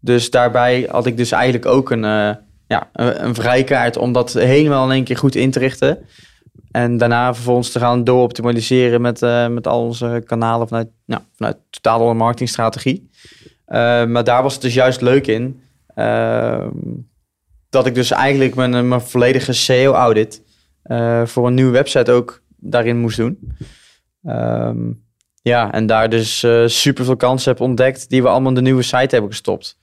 Dus 0.00 0.30
daarbij 0.30 0.88
had 0.90 1.06
ik 1.06 1.16
dus 1.16 1.30
eigenlijk 1.32 1.66
ook 1.66 1.90
een, 1.90 2.04
eh, 2.04 2.30
ja, 2.74 2.88
een, 2.92 3.24
een 3.24 3.34
vrijkaart 3.34 3.96
om 3.96 4.12
dat 4.12 4.32
helemaal 4.32 4.84
in 4.84 4.92
één 4.92 5.04
keer 5.04 5.16
goed 5.16 5.34
in 5.34 5.50
te 5.50 5.58
richten. 5.58 5.98
En 6.70 6.96
daarna 6.96 7.34
vervolgens 7.34 7.70
te 7.70 7.78
gaan 7.78 8.04
door-optimaliseren 8.04 9.00
met, 9.00 9.22
eh, 9.22 9.48
met 9.48 9.66
al 9.66 9.82
onze 9.84 10.22
kanalen 10.26 10.68
vanuit, 10.68 10.88
nou, 11.06 11.22
vanuit 11.36 11.56
totale 11.70 12.14
marketingstrategie. 12.14 13.10
Uh, 13.68 14.04
maar 14.04 14.24
daar 14.24 14.42
was 14.42 14.52
het 14.52 14.62
dus 14.62 14.74
juist 14.74 15.00
leuk 15.00 15.26
in. 15.26 15.60
ehm, 15.94 16.68
dat 17.68 17.86
ik 17.86 17.94
dus 17.94 18.10
eigenlijk 18.10 18.54
mijn, 18.54 18.88
mijn 18.88 19.00
volledige 19.00 19.52
SEO-audit 19.52 20.42
eh, 20.82 21.26
voor 21.26 21.46
een 21.46 21.54
nieuwe 21.54 21.70
website 21.70 22.12
ook 22.12 22.42
daarin 22.56 22.98
moest 22.98 23.16
doen. 23.16 23.56
Ehm, 24.24 24.92
ja, 25.42 25.72
en 25.72 25.86
daar 25.86 26.08
dus 26.08 26.42
eh 26.42 26.66
super 26.66 27.04
veel 27.04 27.16
kansen 27.16 27.50
heb 27.50 27.60
ontdekt 27.60 28.08
die 28.08 28.22
we 28.22 28.28
allemaal 28.28 28.48
in 28.48 28.54
de 28.54 28.62
nieuwe 28.62 28.82
site 28.82 29.14
hebben 29.14 29.30
gestopt. 29.30 29.78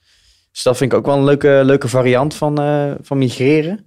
Dus 0.52 0.62
dat 0.62 0.76
vind 0.76 0.92
ik 0.92 0.98
ook 0.98 1.06
wel 1.06 1.16
een 1.16 1.24
leuke, 1.24 1.60
leuke 1.64 1.88
variant 1.88 2.34
van, 2.34 2.60
eh, 2.60 2.92
van 3.00 3.18
migreren. 3.18 3.84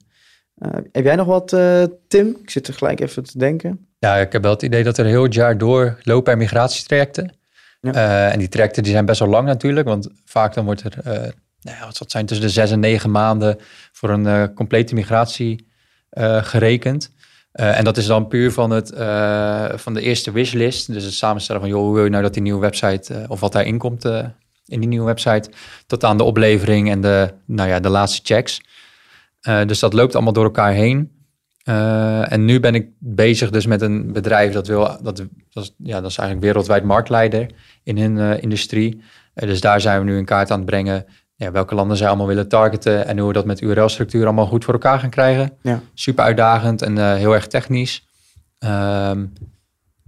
Eh, 0.56 0.72
heb 0.92 1.04
jij 1.04 1.16
nog 1.16 1.28
wat, 1.28 1.54
eh, 1.54 1.84
Tim? 2.08 2.38
Ik 2.42 2.50
zit 2.50 2.68
er 2.68 2.74
gelijk 2.74 3.00
even 3.00 3.24
te 3.24 3.38
denken. 3.38 3.88
Ja, 4.00 4.16
ik 4.16 4.32
heb 4.32 4.42
wel 4.42 4.52
het 4.52 4.62
idee 4.62 4.84
dat 4.84 4.98
er 4.98 5.06
heel 5.06 5.24
het 5.24 5.34
jaar 5.34 5.58
door 5.58 5.98
lopen 6.04 6.32
er 6.32 6.38
migratietrajecten. 6.38 7.34
Ja. 7.82 8.30
En 8.30 8.40
die 8.40 8.48
trajecten 8.48 8.84
die 8.84 8.92
zijn 8.92 9.06
best 9.06 9.20
wel 9.20 9.30
lang 9.30 9.48
natuurlijk, 9.48 9.88
want 9.88 10.10
vaak 10.26 10.54
dan 10.54 10.66
wordt 10.66 10.84
er, 10.84 10.98
nou 11.62 11.78
ja, 11.78 11.86
wat 11.86 12.12
zijn, 12.12 12.26
tussen 12.26 12.46
de 12.46 12.52
zes 12.52 12.72
en 12.72 12.80
negen 12.80 13.12
maanden 13.12 13.58
voor 13.92 14.10
een 14.10 14.54
complete 14.54 14.94
migratie 14.94 15.68
gerekend. 16.42 17.12
En 17.52 17.84
dat 17.84 17.98
is 17.98 18.06
dan 18.06 18.28
puur 18.28 18.52
van, 18.52 18.70
het, 18.70 18.94
van 19.82 19.94
de 19.94 20.02
eerste 20.02 20.32
wishlist. 20.32 20.94
Dus 20.94 21.04
het 21.04 21.14
samenstellen 21.14 21.62
van, 21.62 21.70
joh, 21.70 21.82
hoe 21.82 21.94
wil 21.94 22.04
je 22.04 22.10
nou 22.10 22.24
dat 22.24 22.34
die 22.34 22.42
nieuwe 22.42 22.62
website, 22.62 23.26
of 23.28 23.40
wat 23.40 23.52
daarin 23.52 23.78
komt 23.78 24.06
in 24.66 24.80
die 24.80 24.90
nieuwe 24.90 25.06
website, 25.06 25.50
tot 25.88 26.04
aan 26.04 26.18
de 26.18 26.24
oplevering 26.24 26.90
en 26.90 27.02
de, 27.02 27.34
nou 27.46 27.70
ja, 27.70 27.80
de 27.80 27.90
laatste 27.90 28.22
checks. 28.24 28.62
Eh, 29.42 29.66
dus 29.66 29.80
dat 29.80 29.94
loopt 29.94 30.16
allemaal 30.16 30.34
door 30.34 30.44
elkaar 30.44 30.72
heen. 30.72 31.14
Eh, 31.64 32.32
en 32.32 32.46
nu 32.46 32.60
ben 32.60 32.76
ik 32.76 32.88
bezig 33.00 33.50
dus 33.50 33.66
met 33.66 33.82
een 33.82 34.14
bedrijf 34.14 34.54
dat 34.54 34.68
wil, 34.68 34.98
dat, 35.02 35.26
dat, 35.50 35.64
is, 35.64 35.74
ja, 35.78 36.02
dat 36.02 36.12
is 36.12 36.18
eigenlijk 36.18 36.48
wereldwijd 36.48 36.84
marktleider 36.84 37.52
in 37.84 37.98
hun 37.98 38.18
eh, 38.18 38.42
industrie. 38.44 39.02
Dus 39.34 39.62
daar 39.62 39.82
zijn 39.82 40.00
we 40.00 40.06
nu 40.06 40.18
in 40.18 40.26
kaart 40.26 40.52
aan 40.52 40.58
het 40.58 40.66
brengen 40.66 41.06
ja, 41.36 41.52
welke 41.52 41.76
landen 41.76 41.98
zij 41.98 42.08
allemaal 42.08 42.28
willen 42.28 42.48
targeten 42.48 43.06
en 43.06 43.18
hoe 43.18 43.28
we 43.28 43.34
dat 43.34 43.46
met 43.46 43.62
URL-structuur 43.62 44.24
allemaal 44.24 44.46
goed 44.46 44.64
voor 44.64 44.74
elkaar 44.74 45.00
gaan 45.00 45.10
krijgen. 45.10 45.58
Ja. 45.62 45.82
Super 45.94 46.24
uitdagend 46.24 46.82
en 46.82 47.16
heel 47.16 47.34
erg 47.34 47.48
technisch. 47.48 48.08
Ehm, 48.60 49.26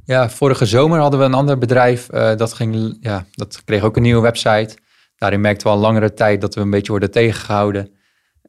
ja, 0.08 0.30
vorige 0.30 0.66
zomer 0.66 1.00
hadden 1.00 1.20
we 1.20 1.26
een 1.26 1.34
ander 1.34 1.58
bedrijf 1.58 2.10
eh, 2.10 2.36
dat, 2.36 2.54
ging, 2.54 2.98
ja, 3.02 3.26
dat 3.32 3.64
kreeg 3.66 3.84
ook 3.84 3.96
een 3.96 4.02
nieuwe 4.02 4.22
website. 4.22 4.78
Daarin 5.16 5.42
merkten 5.42 5.68
we 5.68 5.74
al 5.74 5.80
langere 5.80 6.14
tijd 6.14 6.42
dat 6.42 6.56
we 6.56 6.62
een 6.62 6.70
beetje 6.70 6.92
worden 6.92 7.12
tegengehouden 7.12 7.90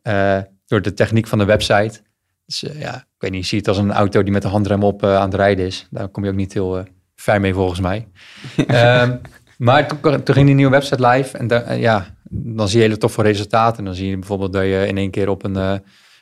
eh, 0.02 0.38
door 0.66 0.82
de 0.82 0.94
techniek 0.94 1.26
van 1.26 1.38
de 1.38 1.44
website. 1.44 2.00
Dus 2.46 2.62
eh, 2.62 2.80
ja, 2.80 2.96
ik 2.96 3.18
weet 3.18 3.30
niet, 3.30 3.40
je 3.40 3.46
ziet 3.46 3.66
het 3.66 3.68
als 3.68 3.84
een 3.84 3.92
auto 3.92 4.22
die 4.22 4.32
met 4.32 4.42
de 4.42 4.48
handrem 4.48 4.82
op 4.82 5.04
aan 5.04 5.22
het 5.22 5.34
rijden 5.34 5.66
is. 5.66 5.86
Daar 5.90 6.08
kom 6.08 6.24
je 6.24 6.30
ook 6.30 6.36
niet 6.36 6.52
heel 6.52 6.84
ver 7.16 7.40
mee 7.40 7.54
volgens 7.54 7.80
mij. 7.80 8.08
Ehm, 8.66 9.16
maar 9.56 9.88
toen, 9.88 10.22
toen 10.22 10.34
ging 10.34 10.46
die 10.46 10.54
nieuwe 10.54 10.70
website 10.72 11.06
live 11.06 11.38
en 11.38 11.46
da- 11.46 11.72
ja, 11.72 12.14
dan 12.30 12.68
zie 12.68 12.78
je 12.78 12.84
hele 12.84 12.98
toffe 12.98 13.22
resultaten. 13.22 13.84
Dan 13.84 13.94
zie 13.94 14.08
je 14.08 14.18
bijvoorbeeld 14.18 14.52
dat 14.52 14.62
je 14.62 14.84
in 14.86 14.96
één 14.96 15.10
keer 15.10 15.28
op 15.28 15.44
een, 15.44 15.56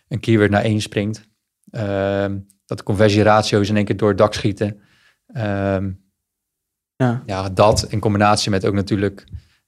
een 0.09 0.21
keyword 0.21 0.51
naar 0.51 0.63
één 0.63 0.81
springt. 0.81 1.29
Ehm, 1.71 2.39
dat 2.67 2.79
de 2.79 2.85
conversieratio's 2.85 3.69
in 3.69 3.77
één 3.77 3.85
keer 3.85 3.97
door 3.97 4.09
het 4.09 4.19
dak 4.19 4.35
schieten. 4.35 4.81
Ehm, 5.37 5.91
Ja. 6.97 7.23
ja, 7.27 7.49
dat 7.49 7.87
in 7.89 8.01
combinatie 8.01 8.51
met 8.51 8.67
ook 8.67 8.75
natuurlijk 8.75 9.25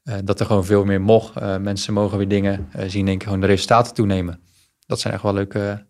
eh, 0.08 0.14
dat 0.24 0.40
er 0.40 0.46
gewoon 0.46 0.64
veel 0.64 0.84
meer 0.84 1.00
mocht. 1.00 1.36
Eh, 1.36 1.56
mensen 1.56 1.92
mogen 1.92 2.18
weer 2.18 2.28
dingen 2.28 2.68
eh, 2.72 2.84
zien 2.88 3.08
één 3.08 3.16
keer 3.18 3.26
gewoon 3.26 3.40
de 3.40 3.46
resultaten 3.46 3.94
toenemen. 3.94 4.40
Dat 4.86 5.00
zijn 5.00 5.14
echt 5.14 5.22
wel 5.22 5.34
leuke, 5.34 5.84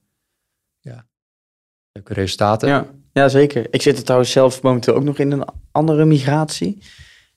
ja, 0.80 1.06
leuke 1.92 2.14
resultaten. 2.14 2.68
Ja, 2.68 2.86
ja, 3.12 3.28
zeker. 3.28 3.66
Ik 3.70 3.82
zit 3.82 3.98
er 3.98 4.04
trouwens 4.04 4.32
zelf 4.32 4.62
momenteel 4.62 4.94
ook 4.94 5.02
nog 5.02 5.18
in 5.18 5.32
een 5.32 5.44
andere 5.70 6.04
migratie. 6.04 6.82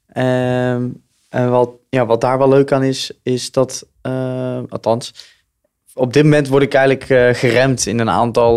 Ehm, 0.07 0.89
en 1.29 1.49
wat, 1.49 1.69
ja, 1.89 2.05
wat 2.05 2.21
daar 2.21 2.37
wel 2.37 2.49
leuk 2.49 2.71
aan 2.71 2.83
is, 2.83 3.11
is 3.23 3.51
dat, 3.51 3.87
althans, 4.69 5.13
op 5.93 6.13
dit 6.13 6.23
moment 6.23 6.47
word 6.47 6.63
ik 6.63 6.73
eigenlijk 6.73 7.37
geremd 7.37 7.85
in 7.85 7.99
een 7.99 8.09
aantal 8.09 8.53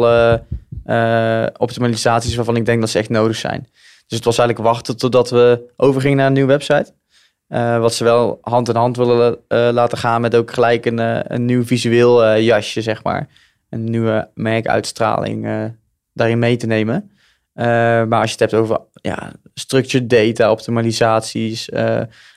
optimalisaties 1.57 2.35
waarvan 2.35 2.57
ik 2.57 2.67
denk 2.67 2.81
dat 2.81 2.91
ze 2.91 2.99
echt 2.99 3.09
nodig 3.09 3.37
zijn. 3.37 3.69
Dus 4.07 4.17
het 4.17 4.25
was 4.25 4.39
eigenlijk 4.39 4.69
wachten 4.69 4.97
totdat 4.97 5.31
we 5.31 5.73
overgingen 5.77 6.17
naar 6.17 6.27
een 6.27 6.33
nieuwe 6.33 6.49
website. 6.49 6.93
Eh, 7.49 7.79
wat 7.79 7.95
ze 7.95 8.05
wel 8.05 8.39
hand 8.41 8.69
in 8.69 8.75
hand 8.75 8.97
willen 8.97 9.39
eh, 9.49 9.69
laten 9.73 9.99
gaan 9.99 10.21
met 10.21 10.35
ook 10.35 10.53
gelijk 10.53 10.87
een, 10.87 10.99
eh, 10.99 11.21
een 11.23 11.45
nieuw 11.45 11.65
visueel 11.65 12.39
jasje, 12.39 12.83
zeg 12.83 13.03
maar. 13.03 13.29
Een 13.71 13.85
nieuwe 13.85 14.31
merkuitstraling 14.35 15.73
daarin 16.13 16.39
mee 16.39 16.57
te 16.57 16.67
nemen. 16.67 17.11
Maar 18.09 18.21
als 18.21 18.31
je 18.31 18.37
het 18.39 18.51
hebt 18.51 18.55
over 18.63 18.81
ja, 18.93 19.33
structured 19.55 20.11
data, 20.11 20.51
optimalisaties, 20.51 21.69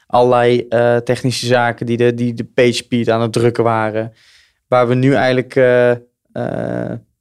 allerlei 0.07 0.67
technische 1.03 1.45
zaken 1.45 1.85
die 1.85 1.97
de, 1.97 2.13
die 2.13 2.33
de 2.33 2.43
page 2.43 2.73
speed 2.73 3.09
aan 3.09 3.21
het 3.21 3.33
drukken 3.33 3.63
waren, 3.63 4.13
waar 4.67 4.87
we 4.87 4.95
nu 4.95 5.13
eigenlijk 5.13 5.53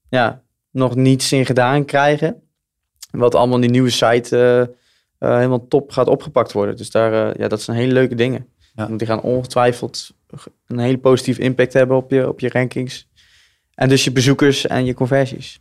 ja, 0.09 0.43
nog 0.71 0.95
niets 0.95 1.33
in 1.33 1.47
gedaan 1.47 1.85
krijgen. 1.85 2.43
Wat 3.19 3.35
allemaal 3.35 3.55
in 3.55 3.61
die 3.61 3.71
nieuwe 3.71 3.91
site 3.91 4.37
eh, 4.37 4.61
eh, 5.19 5.37
helemaal 5.37 5.69
top 5.69 5.91
gaat 5.91 6.09
opgepakt 6.09 6.53
worden. 6.53 6.77
Dus 6.77 6.91
daar, 6.91 7.29
eh, 7.29 7.35
ja, 7.35 7.49
dat 7.49 7.63
zijn 7.63 7.77
hele 7.77 7.93
leuke 7.93 8.15
dingen. 8.15 8.47
Ja. 8.75 8.87
Want 8.87 8.99
die 8.99 9.09
gaan 9.09 9.21
ongetwijfeld 9.21 10.11
een 10.67 10.79
hele 10.79 10.99
positieve 10.99 11.41
impact 11.41 11.73
hebben 11.73 11.97
op 11.97 12.11
je, 12.11 12.29
op 12.29 12.41
je 12.41 12.49
rankings. 12.49 13.09
En 13.75 13.89
dus 13.89 14.05
je 14.05 14.13
bezoekers 14.13 14.67
en 14.67 14.85
je 14.85 14.95
conversies. 14.95 15.61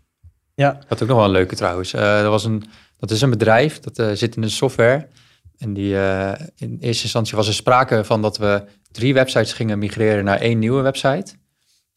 Ja, 0.55 0.79
Wat 0.87 1.01
ook 1.01 1.07
nog 1.07 1.17
wel 1.17 1.25
een 1.25 1.31
leuke 1.31 1.55
trouwens. 1.55 1.93
Eh, 1.93 2.21
dat, 2.21 2.29
was 2.29 2.43
een, 2.43 2.63
dat 2.97 3.11
is 3.11 3.21
een 3.21 3.29
bedrijf 3.29 3.79
dat 3.79 4.17
zit 4.17 4.35
in 4.35 4.41
de 4.41 4.49
software. 4.49 5.07
En 5.57 5.73
die, 5.73 5.97
eh, 5.97 6.31
in 6.55 6.77
eerste 6.79 7.03
instantie 7.03 7.35
was 7.35 7.47
er 7.47 7.53
sprake 7.53 8.03
van 8.03 8.21
dat 8.21 8.37
we 8.37 8.63
drie 8.91 9.13
websites 9.13 9.53
gingen 9.53 9.79
migreren 9.79 10.23
naar 10.23 10.39
één 10.39 10.59
nieuwe 10.59 10.81
website. 10.81 11.33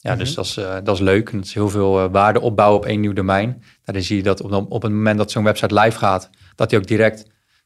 Ja, 0.01 0.15
dus 0.15 0.33
dat 0.33 0.45
is, 0.45 0.57
eh, 0.57 0.77
dat 0.83 0.95
is 0.95 1.01
leuk. 1.01 1.29
En 1.29 1.37
dat 1.37 1.45
is 1.45 1.53
heel 1.53 1.69
veel 1.69 1.99
eh, 1.99 2.11
waarde 2.11 2.41
opbouwen 2.41 2.79
op 2.79 2.85
één 2.85 2.99
nieuw 2.99 3.13
domein. 3.13 3.63
Daarin 3.83 4.03
zie 4.03 4.17
je 4.17 4.23
dat 4.23 4.41
op, 4.41 4.71
op 4.71 4.81
het 4.81 4.91
moment 4.91 5.17
dat 5.17 5.31
zo'n 5.31 5.43
website 5.43 5.79
live 5.79 5.97
gaat, 5.97 6.29
dat 6.55 6.71
hij 6.71 6.79
ook 6.79 6.87
direct 6.87 7.23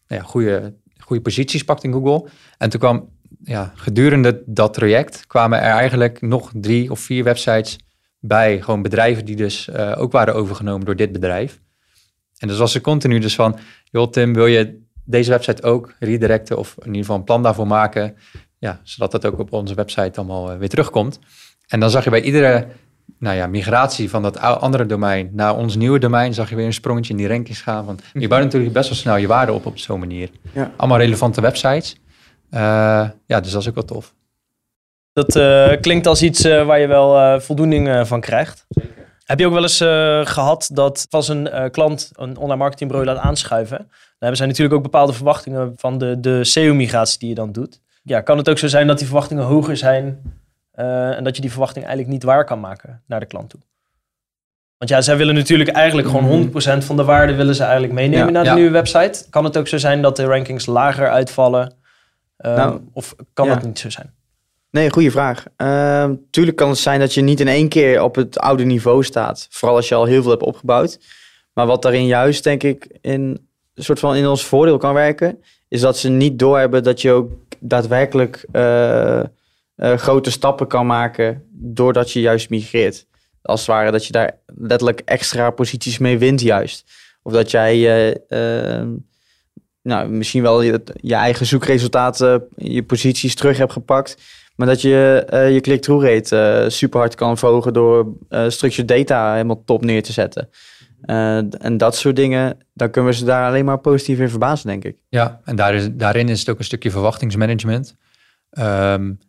nou 0.07 0.21
ja, 0.21 0.27
goede, 0.27 0.73
goede 0.97 1.21
posities 1.21 1.63
pakt 1.63 1.83
in 1.83 1.91
Google. 1.91 2.29
En 2.57 2.69
toen 2.69 2.79
kwam, 2.79 3.09
ja, 3.43 3.71
gedurende 3.75 4.43
dat 4.45 4.73
traject 4.73 5.27
kwamen 5.27 5.61
er 5.61 5.71
eigenlijk 5.71 6.21
nog 6.21 6.51
drie 6.53 6.91
of 6.91 6.99
vier 6.99 7.23
websites 7.23 7.77
bij. 8.19 8.61
Gewoon 8.61 8.81
bedrijven 8.81 9.25
die 9.25 9.35
dus 9.35 9.67
eh, 9.67 9.93
ook 9.97 10.11
waren 10.11 10.35
overgenomen 10.35 10.85
door 10.85 10.95
dit 10.95 11.11
bedrijf. 11.11 11.61
En 12.37 12.47
dus 12.47 12.57
was 12.57 12.75
er 12.75 12.81
continu 12.81 13.19
dus 13.19 13.35
van, 13.35 13.59
joh 13.83 14.09
Tim, 14.09 14.33
wil 14.33 14.45
je 14.45 14.81
deze 15.05 15.29
website 15.29 15.63
ook 15.63 15.95
redirecten 15.99 16.57
of 16.57 16.75
in 16.79 16.85
ieder 16.85 17.01
geval 17.01 17.15
een 17.15 17.23
plan 17.23 17.43
daarvoor 17.43 17.67
maken? 17.67 18.15
Ja, 18.59 18.79
zodat 18.83 19.11
dat 19.11 19.25
ook 19.25 19.39
op 19.39 19.53
onze 19.53 19.73
website 19.73 20.19
allemaal 20.19 20.57
weer 20.57 20.69
terugkomt. 20.69 21.19
En 21.73 21.79
dan 21.79 21.89
zag 21.89 22.03
je 22.03 22.09
bij 22.09 22.21
iedere 22.21 22.67
nou 23.19 23.35
ja, 23.35 23.47
migratie 23.47 24.09
van 24.09 24.21
dat 24.21 24.39
andere 24.39 24.85
domein 24.85 25.29
naar 25.31 25.55
ons 25.55 25.75
nieuwe 25.75 25.99
domein, 25.99 26.33
zag 26.33 26.49
je 26.49 26.55
weer 26.55 26.65
een 26.65 26.73
sprongetje 26.73 27.11
in 27.11 27.17
die 27.17 27.27
rankings 27.27 27.61
gaan. 27.61 27.85
Want 27.85 28.01
je 28.13 28.27
bouwt 28.27 28.43
natuurlijk 28.43 28.73
best 28.73 28.89
wel 28.89 28.97
snel 28.97 29.17
je 29.17 29.27
waarde 29.27 29.53
op 29.53 29.65
op 29.65 29.77
zo'n 29.77 29.99
manier. 29.99 30.29
Ja. 30.53 30.71
Allemaal 30.77 30.97
relevante 30.97 31.41
websites. 31.41 31.95
Eh, 32.49 32.59
ja, 33.25 33.39
dus 33.39 33.51
dat 33.51 33.61
is 33.61 33.67
ook 33.67 33.75
wel 33.75 33.85
tof. 33.85 34.13
dat 35.13 35.35
eh, 35.35 35.71
klinkt 35.81 36.07
als 36.07 36.21
iets 36.21 36.43
eh, 36.43 36.65
waar 36.65 36.79
je 36.79 36.87
wel 36.87 37.17
eh, 37.17 37.39
voldoening 37.39 37.87
eh, 37.87 38.05
van 38.05 38.21
krijgt. 38.21 38.65
Heb 39.23 39.39
je 39.39 39.45
ook 39.45 39.53
wel 39.53 39.61
eens 39.61 39.79
eh, 39.79 40.25
gehad 40.25 40.69
dat 40.73 41.05
als 41.09 41.27
een 41.27 41.49
eh, 41.49 41.69
klant 41.71 42.11
een 42.13 42.37
online 42.37 42.59
marketingbureau 42.59 43.09
laat 43.09 43.23
aanschuiven, 43.23 43.77
dan 43.77 43.87
hebben 44.17 44.37
zij 44.37 44.47
natuurlijk 44.47 44.75
ook 44.75 44.83
bepaalde 44.83 45.13
verwachtingen 45.13 45.73
van 45.75 45.97
de, 45.97 46.19
de 46.19 46.43
SEO-migratie 46.43 47.19
die 47.19 47.29
je 47.29 47.35
dan 47.35 47.51
doet. 47.51 47.81
Ja, 48.03 48.21
kan 48.21 48.37
het 48.37 48.49
ook 48.49 48.57
zo 48.57 48.67
zijn 48.67 48.87
dat 48.87 48.97
die 48.97 49.07
verwachtingen 49.07 49.43
hoger 49.43 49.77
zijn 49.77 50.21
eh, 50.73 51.17
en 51.17 51.23
dat 51.23 51.35
je 51.35 51.41
die 51.41 51.51
verwachting 51.51 51.85
eigenlijk 51.85 52.13
niet 52.13 52.23
waar 52.23 52.45
kan 52.45 52.59
maken 52.59 53.01
naar 53.07 53.19
de 53.19 53.25
klant 53.25 53.49
toe? 53.49 53.59
Want 54.77 54.91
ja, 54.91 55.01
zij 55.01 55.17
willen 55.17 55.35
natuurlijk 55.35 55.69
eigenlijk 55.69 56.07
gewoon 56.07 56.25
100% 56.25 56.83
van 56.85 56.95
de 56.95 57.03
waarde 57.03 57.35
willen 57.35 57.55
ze 57.55 57.63
eigenlijk 57.63 57.93
meenemen 57.93 58.25
Ja. 58.25 58.31
naar 58.31 58.43
de 58.43 58.49
Ja. 58.49 58.55
nieuwe 58.55 58.71
website. 58.71 59.25
Kan 59.29 59.43
het 59.43 59.57
ook 59.57 59.67
zo 59.67 59.77
zijn 59.77 60.01
dat 60.01 60.15
de 60.15 60.25
rankings 60.25 60.65
lager 60.65 61.09
uitvallen? 61.09 61.73
Eh, 62.37 62.55
Nou, 62.55 62.81
of 62.93 63.15
kan 63.33 63.47
ja. 63.47 63.53
dat 63.53 63.63
niet 63.63 63.79
zo 63.79 63.89
zijn? 63.89 64.13
Nee, 64.71 64.91
goede 64.91 65.11
vraag. 65.11 65.43
Ehm, 65.55 66.15
tuurlijk 66.29 66.57
kan 66.57 66.69
het 66.69 66.77
zijn 66.77 66.99
dat 66.99 67.13
je 67.13 67.21
niet 67.21 67.39
in 67.39 67.47
één 67.47 67.69
keer 67.69 68.01
op 68.01 68.15
het 68.15 68.39
oude 68.39 68.63
niveau 68.63 69.03
staat. 69.03 69.47
Vooral 69.49 69.77
als 69.77 69.87
je 69.89 69.95
al 69.95 70.05
heel 70.05 70.21
veel 70.21 70.31
hebt 70.31 70.43
opgebouwd. 70.43 70.99
Maar 71.53 71.65
wat 71.65 71.81
daarin 71.81 72.05
juist, 72.05 72.43
denk 72.43 72.63
ik, 72.63 72.97
in 73.01 73.21
een 73.73 73.83
soort 73.83 73.99
van 73.99 74.15
in 74.15 74.27
ons 74.27 74.45
voordeel 74.45 74.77
kan 74.77 74.93
werken, 74.93 75.43
is 75.67 75.81
dat 75.81 75.97
ze 75.97 76.09
niet 76.09 76.39
doorhebben 76.39 76.83
dat 76.83 77.01
je 77.01 77.11
ook 77.11 77.31
daadwerkelijk 77.59 78.45
eh, 78.51 79.19
eh, 79.75 79.97
grote 79.97 80.31
stappen 80.31 80.67
kan 80.67 80.85
maken 80.85 81.43
doordat 81.51 82.11
je 82.11 82.19
juist 82.19 82.49
migreert. 82.49 83.05
Als 83.41 83.59
het 83.59 83.69
ware 83.69 83.91
dat 83.91 84.05
je 84.05 84.11
daar 84.11 84.37
letterlijk 84.45 85.01
extra 85.05 85.49
posities 85.49 85.97
mee 85.97 86.17
wint 86.17 86.41
juist. 86.41 86.91
Of 87.23 87.33
dat 87.33 87.51
jij 87.51 87.73
eh, 87.73 88.77
ehm, 88.77 88.89
nou, 89.81 90.09
misschien 90.09 90.41
wel 90.41 90.61
je, 90.61 90.81
je 90.95 91.15
eigen 91.15 91.45
zoekresultaten, 91.45 92.47
je 92.55 92.83
posities 92.83 93.35
terug 93.35 93.57
hebt 93.57 93.71
gepakt. 93.71 94.17
Maar 94.55 94.67
dat 94.67 94.81
je 94.81 95.25
je 95.53 95.61
click-through 95.61 96.05
rate 96.05 96.65
super 96.69 96.99
hard 96.99 97.15
kan 97.15 97.37
verhogen 97.37 97.73
door 97.73 98.13
structured 98.47 98.87
data 98.87 99.31
helemaal 99.31 99.63
top 99.65 99.85
neer 99.85 100.03
te 100.03 100.11
zetten. 100.11 100.49
en 101.59 101.77
dat 101.77 101.95
soort 101.95 102.15
dingen, 102.15 102.57
dan 102.73 102.91
kunnen 102.91 103.11
we 103.11 103.17
ze 103.17 103.25
daar 103.25 103.47
alleen 103.47 103.65
maar 103.65 103.79
positief 103.79 104.19
in 104.19 104.29
verbazen, 104.29 104.67
denk 104.67 104.83
ik. 104.83 104.97
Ja, 105.09 105.41
en 105.43 105.55
daar 105.55 105.75
is, 105.75 105.87
daarin 105.91 106.29
is 106.29 106.39
het 106.39 106.49
ook 106.49 106.59
een 106.59 106.63
stukje 106.63 106.91
verwachtingsmanagement. 106.91 107.95
Um, 108.59 109.19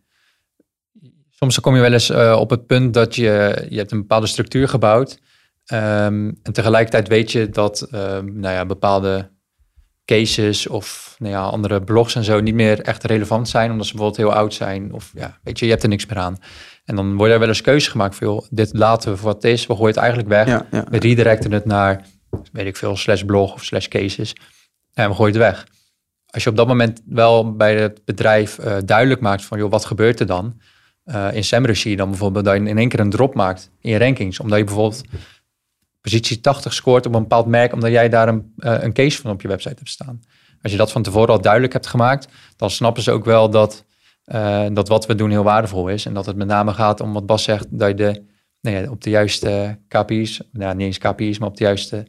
soms 1.50 1.61
kom 1.61 1.74
je 1.74 1.80
wel 1.80 1.92
eens 1.92 2.11
uh, 2.11 2.37
op 2.40 2.50
het 2.50 2.66
punt 2.66 2.94
dat 2.94 3.14
je, 3.14 3.66
je 3.68 3.76
hebt 3.76 3.92
een 3.92 3.98
bepaalde 3.98 4.26
structuur 4.26 4.68
gebouwd. 4.68 5.18
Um, 5.72 6.38
en 6.42 6.52
tegelijkertijd 6.52 7.09
weet 7.09 7.33
je 7.33 7.48
dat 7.48 7.88
um, 7.92 8.40
nou 8.40 8.54
ja, 8.54 8.66
bepaalde 8.66 9.30
cases 10.04 10.66
of 10.66 11.16
nou 11.18 11.33
ja, 11.33 11.42
andere 11.42 11.83
blogs 11.83 12.14
en 12.14 12.24
zo 12.24 12.40
niet 12.40 12.54
meer 12.54 12.80
echt 12.80 13.04
relevant 13.04 13.48
zijn, 13.48 13.70
omdat 13.70 13.87
ze 13.87 13.92
bijvoorbeeld 13.92 14.28
heel 14.28 14.38
oud 14.38 14.54
zijn. 14.54 14.92
Of 14.92 15.11
ja, 15.14 15.38
weet 15.42 15.59
je, 15.59 15.64
je 15.64 15.70
hebt 15.70 15.83
er 15.83 15.88
niks 15.88 16.07
meer 16.07 16.18
aan. 16.18 16.37
En 16.85 16.96
dan 16.96 17.16
wordt 17.16 17.33
er 17.33 17.38
wel 17.38 17.48
eens 17.48 17.61
keuze 17.61 17.90
gemaakt 17.90 18.16
veel. 18.16 18.46
Dit 18.50 18.70
laten 18.72 19.11
we 19.11 19.16
voor 19.16 19.26
wat 19.26 19.42
het 19.42 19.52
is. 19.52 19.66
We 19.66 19.74
gooien 19.74 19.88
het 19.88 19.96
eigenlijk 19.96 20.28
weg. 20.28 20.46
Ja, 20.46 20.66
ja. 20.70 20.85
We 20.90 20.98
redirecten 20.98 21.52
het 21.52 21.64
naar, 21.64 22.04
weet 22.52 22.66
ik 22.66 22.76
veel, 22.76 22.96
slash 22.96 23.22
blog 23.22 23.52
of 23.52 23.64
slash 23.64 23.88
cases. 23.88 24.33
En 24.92 25.09
we 25.09 25.14
gooien 25.14 25.33
het 25.33 25.42
weg. 25.42 25.66
Als 26.26 26.42
je 26.42 26.50
op 26.50 26.57
dat 26.57 26.66
moment 26.66 27.02
wel 27.07 27.57
bij 27.57 27.76
het 27.76 28.04
bedrijf 28.04 28.59
uh, 28.59 28.76
duidelijk 28.85 29.20
maakt 29.20 29.44
van, 29.44 29.59
joh, 29.59 29.70
wat 29.70 29.85
gebeurt 29.85 30.20
er 30.20 30.26
dan? 30.26 30.61
Uh, 31.05 31.35
in 31.35 31.45
SEMrush 31.45 31.81
zie 31.81 31.90
je 31.90 31.97
dan 31.97 32.09
bijvoorbeeld 32.09 32.45
dat 32.45 32.55
je 32.55 32.69
in 32.69 32.79
één 32.79 32.88
keer 32.88 33.01
een 33.01 33.11
drop 33.11 33.35
maakt 33.35 33.71
in 33.81 33.90
je 33.90 33.99
rankings. 33.99 34.40
Omdat 34.40 34.59
je 34.59 34.64
bijvoorbeeld 34.64 35.03
positie 36.01 36.40
80 36.40 36.75
scoort 36.75 37.07
op 37.07 37.14
een 37.14 37.21
bepaald 37.23 37.47
merk, 37.47 37.73
omdat 37.73 37.90
jij 37.90 38.09
daar 38.09 38.29
een, 38.29 38.55
uh, 38.59 38.83
een 38.83 38.93
case 38.93 39.21
van 39.21 39.31
op 39.31 39.43
je 39.43 39.49
website 39.49 39.75
hebt 39.75 39.88
staan. 39.88 40.21
Als 40.62 40.73
je 40.73 40.79
dat 40.79 40.93
van 40.93 41.03
tevoren 41.03 41.29
al 41.29 41.40
duidelijk 41.40 41.73
hebt 41.73 41.87
gemaakt, 41.87 42.29
dan 42.57 42.71
snappen 42.71 43.03
ze 43.03 43.11
ook 43.11 43.25
wel 43.25 43.51
dat, 43.51 43.85
uh, 44.27 44.67
dat 44.73 44.88
wat 44.88 45.07
we 45.07 45.14
doen 45.14 45.31
heel 45.31 45.43
waardevol 45.43 45.88
is. 45.88 46.07
En 46.07 46.14
dat 46.14 46.27
het 46.27 46.37
met 46.37 46.47
name 46.47 46.73
gaat 46.73 47.01
om 47.01 47.12
wat 47.12 47.27
Bas 47.27 47.43
zegt, 47.43 47.67
dat 47.71 47.88
je 47.88 47.95
de, 47.95 48.23
nou 48.61 48.77
ja, 48.77 48.90
op 48.90 49.03
de 49.03 49.11
juiste 49.11 49.79
KPI's, 49.88 50.40
nou, 50.53 50.75
niet 50.75 50.87
eens 50.87 50.99
KPI's, 50.99 51.38
maar 51.38 51.49
op 51.49 51.57
de 51.57 51.64
juiste, 51.64 52.07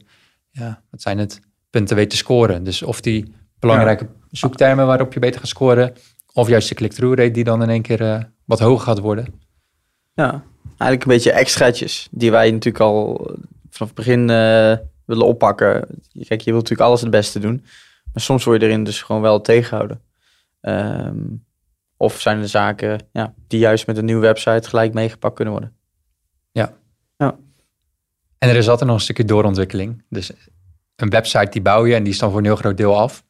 ja, 0.50 0.82
wat 0.90 1.02
zijn 1.02 1.18
het, 1.18 1.40
punten 1.70 1.96
weet 1.96 2.10
te 2.10 2.16
scoren. 2.16 2.64
Dus 2.64 2.82
of 2.82 3.00
die 3.00 3.34
belangrijke 3.58 4.04
ja. 4.04 4.10
zoektermen 4.30 4.86
waarop 4.86 5.12
je 5.12 5.20
beter 5.20 5.40
gaat 5.40 5.48
scoren, 5.48 5.94
of 6.36 6.48
juist 6.48 6.68
de 6.68 6.74
click-through 6.74 7.18
rate 7.18 7.30
die 7.30 7.44
dan 7.44 7.62
in 7.62 7.68
één 7.68 7.82
keer 7.82 8.00
uh, 8.00 8.22
wat 8.44 8.60
hoger 8.60 8.84
gaat 8.84 8.98
worden. 8.98 9.40
Ja, 10.14 10.44
eigenlijk 10.68 11.02
een 11.02 11.08
beetje 11.08 11.32
extraatjes 11.32 12.08
die 12.10 12.30
wij 12.30 12.50
natuurlijk 12.50 12.84
al 12.84 13.30
vanaf 13.70 13.88
het 13.88 13.94
begin 13.94 14.20
uh, 14.20 14.76
willen 15.04 15.26
oppakken. 15.26 15.86
Kijk, 16.12 16.40
je 16.40 16.50
wilt 16.50 16.62
natuurlijk 16.62 16.88
alles 16.88 17.00
het 17.00 17.10
beste 17.10 17.38
doen. 17.38 17.64
Maar 18.12 18.22
soms 18.22 18.44
word 18.44 18.60
je 18.60 18.66
erin 18.66 18.84
dus 18.84 19.02
gewoon 19.02 19.22
wel 19.22 19.40
tegengehouden. 19.40 20.00
Um, 20.60 21.44
of 21.96 22.20
zijn 22.20 22.40
er 22.40 22.48
zaken 22.48 23.00
ja, 23.12 23.34
die 23.46 23.58
juist 23.58 23.86
met 23.86 23.96
een 23.96 24.04
nieuwe 24.04 24.20
website 24.20 24.68
gelijk 24.68 24.92
meegepakt 24.94 25.34
kunnen 25.34 25.54
worden. 25.54 25.76
Ja. 26.52 26.72
ja. 27.16 27.36
En 28.38 28.48
er 28.48 28.56
is 28.56 28.68
altijd 28.68 28.88
nog 28.88 28.98
een 28.98 29.04
stukje 29.04 29.24
doorontwikkeling. 29.24 30.04
Dus 30.08 30.30
een 30.96 31.10
website 31.10 31.50
die 31.50 31.62
bouw 31.62 31.86
je 31.86 31.94
en 31.94 32.02
die 32.02 32.12
is 32.12 32.18
dan 32.18 32.30
voor 32.30 32.38
een 32.38 32.44
heel 32.44 32.56
groot 32.56 32.76
deel 32.76 32.98
af. 32.98 33.24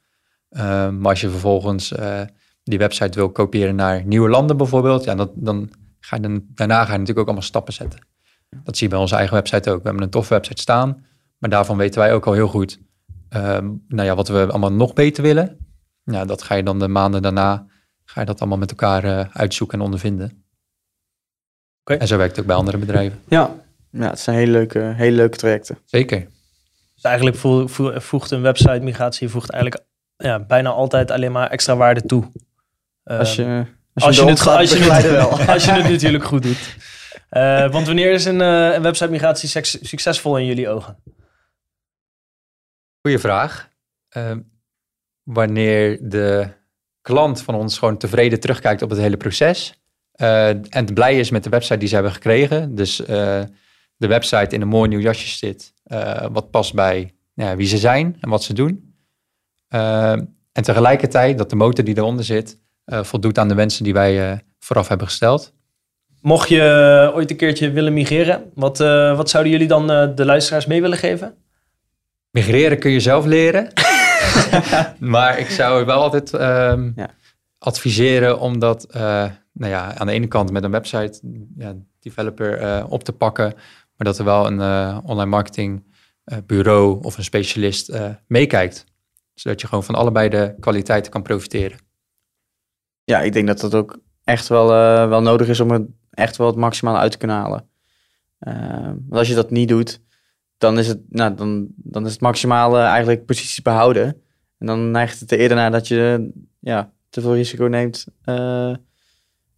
Um, 0.51 0.99
maar 1.01 1.11
als 1.11 1.21
je 1.21 1.31
vervolgens 1.31 1.93
uh, 1.93 2.21
die 2.69 2.79
website 2.79 3.19
wil 3.19 3.31
kopiëren 3.31 3.75
naar 3.75 4.05
nieuwe 4.05 4.29
landen 4.29 4.57
bijvoorbeeld, 4.57 5.05
ja, 5.05 5.15
dat, 5.15 5.31
dan 5.35 5.71
ga 6.01 6.17
je 6.17 6.23
dan, 6.23 6.45
daarna 6.55 6.75
ga 6.75 6.93
je 6.93 6.99
natuurlijk 6.99 7.19
ook 7.19 7.27
allemaal 7.27 7.43
stappen 7.43 7.73
zetten. 7.73 8.07
Dat 8.65 8.77
zie 8.77 8.87
je 8.87 8.93
bij 8.93 9.03
onze 9.03 9.17
eigen 9.17 9.35
website 9.35 9.71
ook. 9.71 9.79
We 9.79 9.85
hebben 9.85 10.03
een 10.03 10.11
toffe 10.11 10.35
website 10.35 10.61
staan, 10.61 11.07
maar 11.39 11.51
daarvan 11.51 11.77
weten 11.77 12.01
wij 12.01 12.15
ook 12.15 12.27
al 12.27 12.33
heel 12.33 12.49
goed 12.49 12.79
um, 13.31 13.85
nou 13.89 14.09
ja, 14.09 14.15
wat 14.15 14.29
we 14.29 14.47
allemaal 14.47 14.73
nog 14.73 14.93
beter 14.93 15.23
willen. 15.23 15.59
Ja, 16.05 16.25
dat 16.25 16.43
ga 16.43 16.55
je 16.55 16.63
dan 16.63 16.79
de 16.79 16.89
maanden 16.89 17.23
daarna, 17.23 17.67
ga 18.05 18.21
je 18.21 18.27
dat 18.27 18.41
allemaal 18.41 18.59
met 18.59 18.71
elkaar 18.71 19.05
uh, 19.05 19.25
uitzoeken 19.33 19.79
en 19.79 19.85
ondervinden. 19.85 20.45
Okay. 21.81 21.97
En 21.99 22.07
zo 22.07 22.17
werkt 22.17 22.31
het 22.31 22.41
ook 22.41 22.47
bij 22.47 22.57
andere 22.57 22.79
bedrijven. 22.79 23.19
Ja, 23.29 23.55
ja 23.91 24.11
het 24.11 24.21
zijn 24.21 24.37
hele 24.37 24.53
leuke, 24.53 24.79
hele 24.79 25.17
leuke 25.17 25.37
trajecten. 25.37 25.79
Zeker. 25.85 26.27
Dus 26.95 27.03
eigenlijk 27.03 27.37
voegt 28.03 28.31
een 28.31 28.43
website 28.43 28.81
migratie 28.81 29.29
voegt 29.29 29.51
eigenlijk 29.51 29.85
ja, 30.17 30.41
bijna 30.41 30.71
altijd 30.71 31.11
alleen 31.11 31.33
maar 31.33 31.51
extra 31.51 31.77
waarde 31.77 32.03
toe. 32.03 32.25
Als 33.07 33.35
je, 33.35 33.65
als 33.95 34.05
je, 34.05 34.07
als 34.07 34.17
je, 34.17 34.25
het, 34.25 34.47
als 34.47 34.71
je, 34.71 34.93
het, 34.93 35.11
wel. 35.11 35.31
als 35.55 35.65
je 35.65 35.71
het 35.71 35.89
natuurlijk 35.91 36.25
goed 36.25 36.43
doet. 36.43 36.77
Uh, 37.31 37.71
want 37.71 37.87
wanneer 37.87 38.13
is 38.13 38.25
een, 38.25 38.41
uh, 38.41 38.75
een 38.75 38.83
website 38.83 39.11
migratie 39.11 39.49
succesvol 39.65 40.39
in 40.39 40.47
jullie 40.47 40.69
ogen? 40.69 40.97
Goeie 43.01 43.19
vraag. 43.19 43.69
Uh, 44.17 44.33
wanneer 45.23 45.99
de 46.09 46.49
klant 47.03 47.43
van 47.43 47.55
ons 47.55 47.79
gewoon 47.79 47.97
tevreden 47.97 48.41
terugkijkt 48.41 48.83
op 48.83 48.91
het 48.91 48.99
hele 48.99 49.17
proces. 49.17 49.81
en 50.69 50.95
blij 50.95 51.19
is 51.19 51.31
met 51.31 51.45
de 51.45 51.51
website 51.51 51.79
die 51.79 51.89
ze 51.89 51.95
hebben 51.95 52.13
gekregen. 52.13 52.75
Dus 52.75 52.97
de 53.97 54.07
website 54.09 54.55
in 54.55 54.61
een 54.61 54.69
mooi 54.69 54.89
nieuw 54.89 55.01
jasje 55.01 55.37
zit. 55.37 55.73
wat 56.33 56.51
past 56.51 56.75
bij 56.75 57.15
ja, 57.35 57.57
wie 57.57 57.67
ze 57.67 57.79
zijn 57.79 58.17
en 58.21 58.29
wat 58.29 58.43
ze 58.43 58.53
doen. 58.53 58.95
en 59.69 60.63
tegelijkertijd 60.63 61.39
dat 61.39 61.51
de 61.51 61.57
motor 61.57 61.85
die 61.85 61.97
eronder 61.97 62.25
zit 62.25 62.59
voldoet 62.87 63.39
aan 63.39 63.49
de 63.49 63.55
wensen 63.55 63.85
die 63.85 63.93
wij 63.93 64.45
vooraf 64.59 64.89
hebben 64.89 65.07
gesteld. 65.07 65.55
Mocht 66.21 66.49
je 66.49 67.11
ooit 67.15 67.31
een 67.31 67.37
keertje 67.37 67.71
willen 67.71 67.93
migreren, 67.93 68.51
wat, 68.55 68.81
uh, 68.81 69.17
wat 69.17 69.31
zouden 69.31 69.53
jullie 69.53 69.69
dan 69.69 69.91
uh, 69.91 70.15
de 70.15 70.25
luisteraars 70.25 70.67
mee 70.67 70.81
willen 70.81 70.99
geven? 70.99 71.35
Migreren 72.31 72.79
kun 72.79 72.91
je 72.91 73.01
zelf 73.01 73.25
leren. 73.25 73.73
maar 74.99 75.39
ik 75.39 75.49
zou 75.49 75.85
wel 75.85 76.01
altijd 76.03 76.33
um, 76.33 76.93
ja. 76.97 77.11
adviseren 77.59 78.41
om 78.41 78.59
dat 78.59 78.87
uh, 78.97 79.01
nou 79.53 79.73
ja, 79.73 79.99
aan 79.99 80.07
de 80.07 80.13
ene 80.13 80.27
kant 80.27 80.51
met 80.51 80.65
een 80.65 80.71
website 80.71 81.21
ja, 81.57 81.75
developer 82.01 82.85
op 82.87 83.05
te 83.05 83.13
pakken. 83.13 83.55
Maar 83.97 84.07
dat 84.07 84.19
er 84.19 84.25
wel 84.25 84.47
een 84.47 84.61
online 85.05 85.31
marketing 85.31 85.85
bureau 86.47 86.99
of 87.03 87.19
een 87.19 87.25
specialist 87.25 87.99
meekijkt. 88.27 88.85
Zodat 89.35 89.61
je 89.61 89.67
gewoon 89.67 89.85
van 89.85 89.95
allebei 89.95 90.29
de 90.29 90.55
kwaliteiten 90.61 91.13
kan 91.13 91.23
profiteren. 91.23 91.86
Ja, 93.07 93.21
ik 93.21 93.33
denk 93.33 93.47
dat 93.47 93.61
dat 93.61 93.75
ook 93.75 93.99
echt 94.25 94.49
wel, 94.49 94.69
wel 95.09 95.23
nodig 95.23 95.49
is 95.49 95.61
om 95.61 95.71
het 95.71 95.87
echt 96.11 96.37
wel 96.37 96.47
het 96.47 96.57
maximale 96.57 96.99
uit 96.99 97.13
te 97.13 97.19
kunnen 97.19 97.37
halen. 97.37 97.69
Uh, 98.41 98.85
want 98.85 99.13
als 99.13 99.29
je 99.29 99.35
dat 99.35 99.51
niet 99.51 99.69
doet, 99.69 100.01
dan 100.59 100.79
is 100.79 100.89
het, 100.89 101.01
nou, 101.09 101.35
dan, 101.35 101.69
dan 101.77 102.07
is 102.07 102.13
het 102.13 102.21
maximale 102.21 102.79
eigenlijk 102.79 103.27
posities 103.27 103.63
behouden. 103.63 104.23
En 104.59 104.67
dan 104.67 104.91
neigt 104.91 105.21
het 105.21 105.31
er 105.31 105.39
eerder 105.39 105.57
naar 105.57 105.71
dat 105.71 105.89
je 105.89 106.31
ja, 106.61 106.93
te 107.09 107.21
veel 107.21 107.35
risico 107.35 107.65
neemt. 107.65 108.07
Uh, 108.25 108.75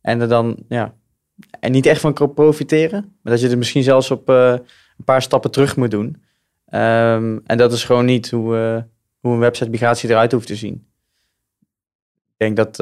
en 0.01 0.21
er 0.21 0.29
dan 0.29 0.57
ja, 0.69 0.95
en 1.61 1.73
niet 1.73 1.87
echt 1.87 2.01
van 2.01 2.15
kan 2.15 2.35
profiteren. 2.35 3.19
Maar 3.23 3.33
dat 3.33 3.43
je 3.43 3.49
er 3.49 3.59
misschien 3.59 3.83
zelfs 3.83 4.11
op 4.11 4.31
uh, 4.31 4.53
een 4.97 5.05
paar 5.05 5.23
stappen 5.23 5.51
terug 5.51 5.77
moet 5.77 5.91
doen. 5.91 6.07
Um, 6.71 7.41
en 7.47 7.57
dat 7.57 7.73
is 7.73 7.85
gewoon 7.85 8.05
niet 8.05 8.31
hoe, 8.31 8.87
hoe 9.21 9.33
een 9.33 9.39
website 9.39 9.71
migratie 9.71 10.11
eruit 10.11 10.33
hoeft 10.33 10.47
te 10.47 10.57
zien. 10.57 10.87
Ik 12.37 12.55
denk 12.55 12.57
dat 12.57 12.79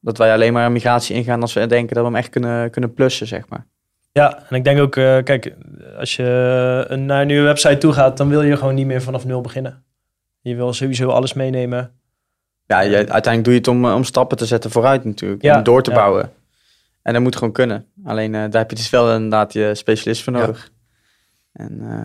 dat 0.00 0.18
wij 0.18 0.32
alleen 0.32 0.52
maar 0.52 0.66
een 0.66 0.72
migratie 0.72 1.16
ingaan 1.16 1.40
als 1.40 1.52
we 1.52 1.66
denken 1.66 1.94
dat 1.94 2.04
we 2.04 2.10
hem 2.10 2.18
echt 2.18 2.28
kunnen, 2.28 2.70
kunnen 2.70 2.94
plussen, 2.94 3.26
zeg 3.26 3.48
maar. 3.48 3.66
Ja, 4.12 4.46
en 4.48 4.56
ik 4.56 4.64
denk 4.64 4.80
ook, 4.80 4.96
uh, 4.96 5.22
kijk, 5.22 5.54
als 5.98 6.16
je 6.16 6.84
een, 6.88 7.06
naar 7.06 7.20
een 7.20 7.26
nieuwe 7.26 7.44
website 7.44 7.78
toe 7.78 7.92
gaat, 7.92 8.16
dan 8.16 8.28
wil 8.28 8.42
je 8.42 8.56
gewoon 8.56 8.74
niet 8.74 8.86
meer 8.86 9.02
vanaf 9.02 9.24
nul 9.24 9.40
beginnen. 9.40 9.84
Je 10.40 10.54
wil 10.54 10.72
sowieso 10.72 11.08
alles 11.08 11.32
meenemen. 11.32 11.92
Ja, 12.66 12.80
je, 12.80 12.96
uiteindelijk 12.96 13.44
doe 13.44 13.52
je 13.52 13.58
het 13.58 13.68
om, 13.68 13.86
om 13.86 14.04
stappen 14.04 14.36
te 14.36 14.46
zetten 14.46 14.70
vooruit 14.70 15.04
natuurlijk, 15.04 15.42
ja, 15.42 15.56
om 15.56 15.62
door 15.62 15.82
te 15.82 15.90
ja. 15.90 15.96
bouwen. 15.96 16.32
En 17.02 17.12
dat 17.12 17.22
moet 17.22 17.36
gewoon 17.36 17.52
kunnen. 17.52 17.86
Alleen 18.04 18.34
uh, 18.34 18.40
daar 18.40 18.60
heb 18.60 18.70
je 18.70 18.76
dus 18.76 18.90
wel 18.90 19.14
inderdaad 19.14 19.52
je 19.52 19.74
specialist 19.74 20.22
voor 20.22 20.32
nodig. 20.32 20.70
Ja. 21.52 21.64
En 21.64 21.78
uh, 21.82 22.04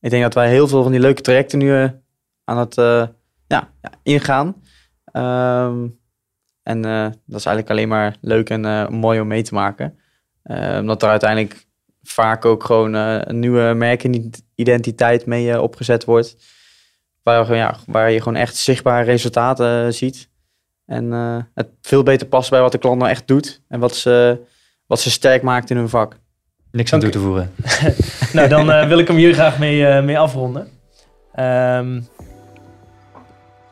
ik 0.00 0.10
denk 0.10 0.22
dat 0.22 0.34
wij 0.34 0.48
heel 0.48 0.68
veel 0.68 0.82
van 0.82 0.92
die 0.92 1.00
leuke 1.00 1.22
trajecten 1.22 1.58
nu 1.58 1.90
aan 2.44 2.58
het 2.58 2.74
ja, 3.46 3.68
ingaan. 4.02 4.62
Um, 5.12 5.98
en 6.64 6.86
uh, 6.86 7.02
dat 7.02 7.38
is 7.38 7.46
eigenlijk 7.46 7.70
alleen 7.70 7.88
maar 7.88 8.16
leuk 8.20 8.50
en 8.50 8.64
uh, 8.64 8.88
mooi 8.88 9.20
om 9.20 9.26
mee 9.26 9.42
te 9.42 9.54
maken. 9.54 9.98
Uh, 10.44 10.76
omdat 10.80 11.02
er 11.02 11.08
uiteindelijk 11.08 11.66
vaak 12.02 12.44
ook 12.44 12.64
gewoon 12.64 12.92
een 12.92 13.38
nieuwe 13.38 13.74
merkidentiteit 13.74 15.26
mee 15.26 15.60
opgezet 15.60 16.04
wordt. 16.04 16.36
Waar, 17.22 17.54
ja, 17.54 17.76
waar 17.86 18.10
je 18.10 18.18
gewoon 18.18 18.38
echt 18.38 18.56
zichtbare 18.56 19.04
resultaten 19.04 19.94
ziet. 19.94 20.28
En 20.86 21.12
eh, 21.12 21.36
het 21.54 21.68
veel 21.82 22.02
beter 22.02 22.26
past 22.26 22.50
bij 22.50 22.60
wat 22.60 22.72
de 22.72 22.78
klant 22.78 22.98
nou 22.98 23.10
echt 23.10 23.26
doet. 23.26 23.62
En 23.68 23.80
wat 23.80 23.96
ze, 23.96 24.38
wat 24.86 25.00
ze 25.00 25.10
sterk 25.10 25.42
maakt 25.42 25.70
in 25.70 25.76
hun 25.76 25.88
vak. 25.88 26.16
Niks 26.70 26.92
aan 26.92 27.00
toe 27.00 27.10
te 27.10 27.18
voegen. 27.18 27.54
nou, 28.32 28.48
dan 28.48 28.70
eh, 28.70 28.86
wil 28.90 28.98
ik 28.98 29.08
hem 29.08 29.16
hier 29.16 29.34
graag 29.34 29.58
mee, 29.58 29.86
eh, 29.86 30.04
mee 30.04 30.18
afronden. 30.18 30.68
Ehm 31.34 32.00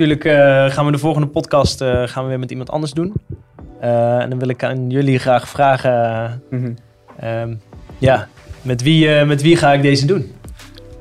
natuurlijk 0.07 0.39
eh, 0.69 0.75
gaan 0.75 0.87
we 0.87 0.93
de 0.93 0.99
volgende 0.99 1.27
podcast 1.29 1.81
eh, 1.81 2.03
gaan 2.07 2.23
we 2.23 2.29
weer 2.29 2.39
met 2.39 2.51
iemand 2.51 2.71
anders 2.71 2.93
doen. 2.93 3.13
Eh, 3.81 4.19
en 4.19 4.31
dan 4.31 4.39
wil 4.39 4.49
ik 4.49 4.65
aan 4.65 4.91
jullie 4.91 5.19
graag 5.19 5.49
vragen... 5.49 6.43
ehm, 7.21 7.55
ja, 7.99 8.29
met 8.63 8.83
wie, 8.83 9.15
eh, 9.15 9.27
met 9.27 9.43
wie 9.43 9.57
ga 9.57 9.73
ik 9.73 9.83
deze 9.83 10.07
doen? 10.07 10.35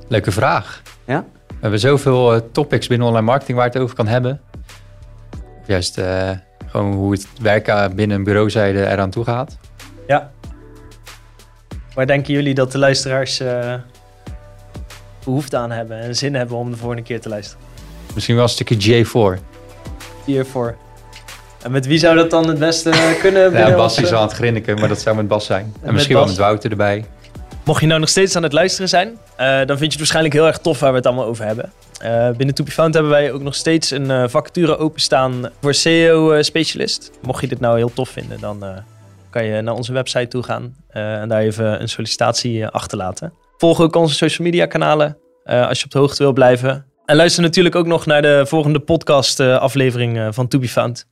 Leuke 0.08 0.32
vraag. 0.32 0.82
Ja? 1.06 1.26
We 1.48 1.56
hebben 1.60 1.80
zoveel 1.80 2.52
topics 2.52 2.88
binnen 2.88 3.08
online 3.08 3.26
marketing 3.26 3.58
waar 3.58 3.68
het 3.68 3.78
over 3.78 3.96
kan 3.96 4.08
hebben. 4.08 4.42
Of 5.62 5.68
juist 5.68 5.98
eh, 5.98 6.30
gewoon 6.66 6.94
hoe 6.94 7.12
het 7.12 7.28
werken 7.42 7.96
binnen 7.96 8.18
een 8.18 8.24
bureauzijde 8.24 8.88
eraan 8.88 9.10
toe 9.10 9.24
gaat. 9.24 9.58
Ja. 10.08 10.32
Waar 11.94 12.08
denken 12.08 12.34
jullie 12.34 12.54
dat 12.54 12.72
de 12.72 12.78
luisteraars 12.78 13.40
eh, 13.40 13.74
behoefte 15.24 15.58
aan 15.58 15.72
hebben 15.72 16.00
en 16.00 16.16
zin 16.16 16.36
hebben 16.36 16.58
om 16.58 16.72
de 16.72 16.78
volgende 16.78 17.04
keer 17.04 17.22
te 17.22 17.30
luisteren? 17.30 17.71
Misschien 18.14 18.36
wel 18.36 18.44
een 18.44 18.50
stukje 18.50 19.06
J4. 19.06 19.42
Hiervoor. 20.26 20.76
En 21.62 21.72
met 21.72 21.86
wie 21.86 21.98
zou 21.98 22.16
dat 22.16 22.30
dan 22.30 22.48
het 22.48 22.60
beste 22.60 22.90
kunnen? 23.22 23.52
Ja, 23.52 23.76
Bas 23.76 24.00
is 24.00 24.10
wel 24.10 24.20
aan 24.20 24.28
het 24.28 24.36
grinniken, 24.36 24.80
maar 24.80 24.88
dat 24.88 25.02
zou 25.02 25.16
met 25.16 25.28
Bas 25.28 25.46
zijn. 25.46 25.74
En, 25.82 25.94
misschien 25.94 26.16
wel 26.16 26.26
met 26.26 26.38
Wouter 26.38 26.72
erbij. 26.72 27.06
Mocht 27.66 27.82
je 27.82 27.88
nou 27.88 28.00
nog 28.00 28.10
steeds 28.10 28.36
aan 28.36 28.44
het 28.44 28.54
luisteren 28.54 28.90
zijn, 28.90 29.18
eh, 29.36 29.48
dan 29.48 29.68
vind 29.68 29.80
je 29.80 29.86
het 29.86 29.98
waarschijnlijk 29.98 30.34
heel 30.34 30.48
erg 30.48 30.58
tof 30.58 30.80
waar 30.80 30.92
we 30.92 30.98
het 30.98 31.06
allemaal 31.06 31.26
over 31.26 31.46
hebben. 31.46 31.72
Eh, 32.00 32.30
binnen 32.30 32.56
To 32.56 32.64
Be 32.64 32.72
Found 32.72 32.94
hebben 32.94 33.12
wij 33.12 33.32
ook 33.32 33.42
nog 33.42 33.56
steeds 33.56 33.92
een 33.92 34.12
eh, 34.12 34.24
vacature 34.28 34.78
openstaan 34.78 35.50
voor 35.62 35.74
SEO-specialist. 35.74 37.12
Mocht 37.22 37.42
je 37.42 37.48
dit 37.48 37.60
nou 37.60 37.78
heel 37.78 37.94
tof 37.94 38.10
vinden, 38.10 38.40
dan 38.40 38.64
eh, 38.64 38.78
kan 39.30 39.46
je 39.46 39.62
naar 39.62 39.74
onze 39.74 39.94
website 39.94 40.28
toe 40.28 40.44
gaan 40.44 40.76
eh, 40.88 41.22
en 41.22 41.30
daar 41.30 41.42
even 41.42 41.82
een 41.82 41.90
sollicitatie 41.90 42.68
achterlaten. 42.68 43.34
Volg 43.58 43.80
ook 43.80 43.96
onze 43.96 44.16
social 44.16 44.48
media 44.48 44.66
kanalen 44.66 45.18
eh, 45.44 45.68
als 45.68 45.80
je 45.80 45.86
op 45.86 45.92
de 45.92 46.00
hoogte 46.00 46.24
wil 46.24 46.34
blijven. 46.34 46.86
En 47.12 47.18
luister 47.18 47.44
natuurlijk 47.44 47.76
ook 47.76 47.86
nog 47.86 48.06
naar 48.06 48.22
de 48.22 48.46
volgende 48.46 48.80
podcast 48.80 49.40
eh, 49.40 49.58
aflevering 49.58 50.18
eh, 50.18 50.28
van 50.32 50.48
To 50.48 50.60
Be 50.60 50.68
Found. 50.68 51.08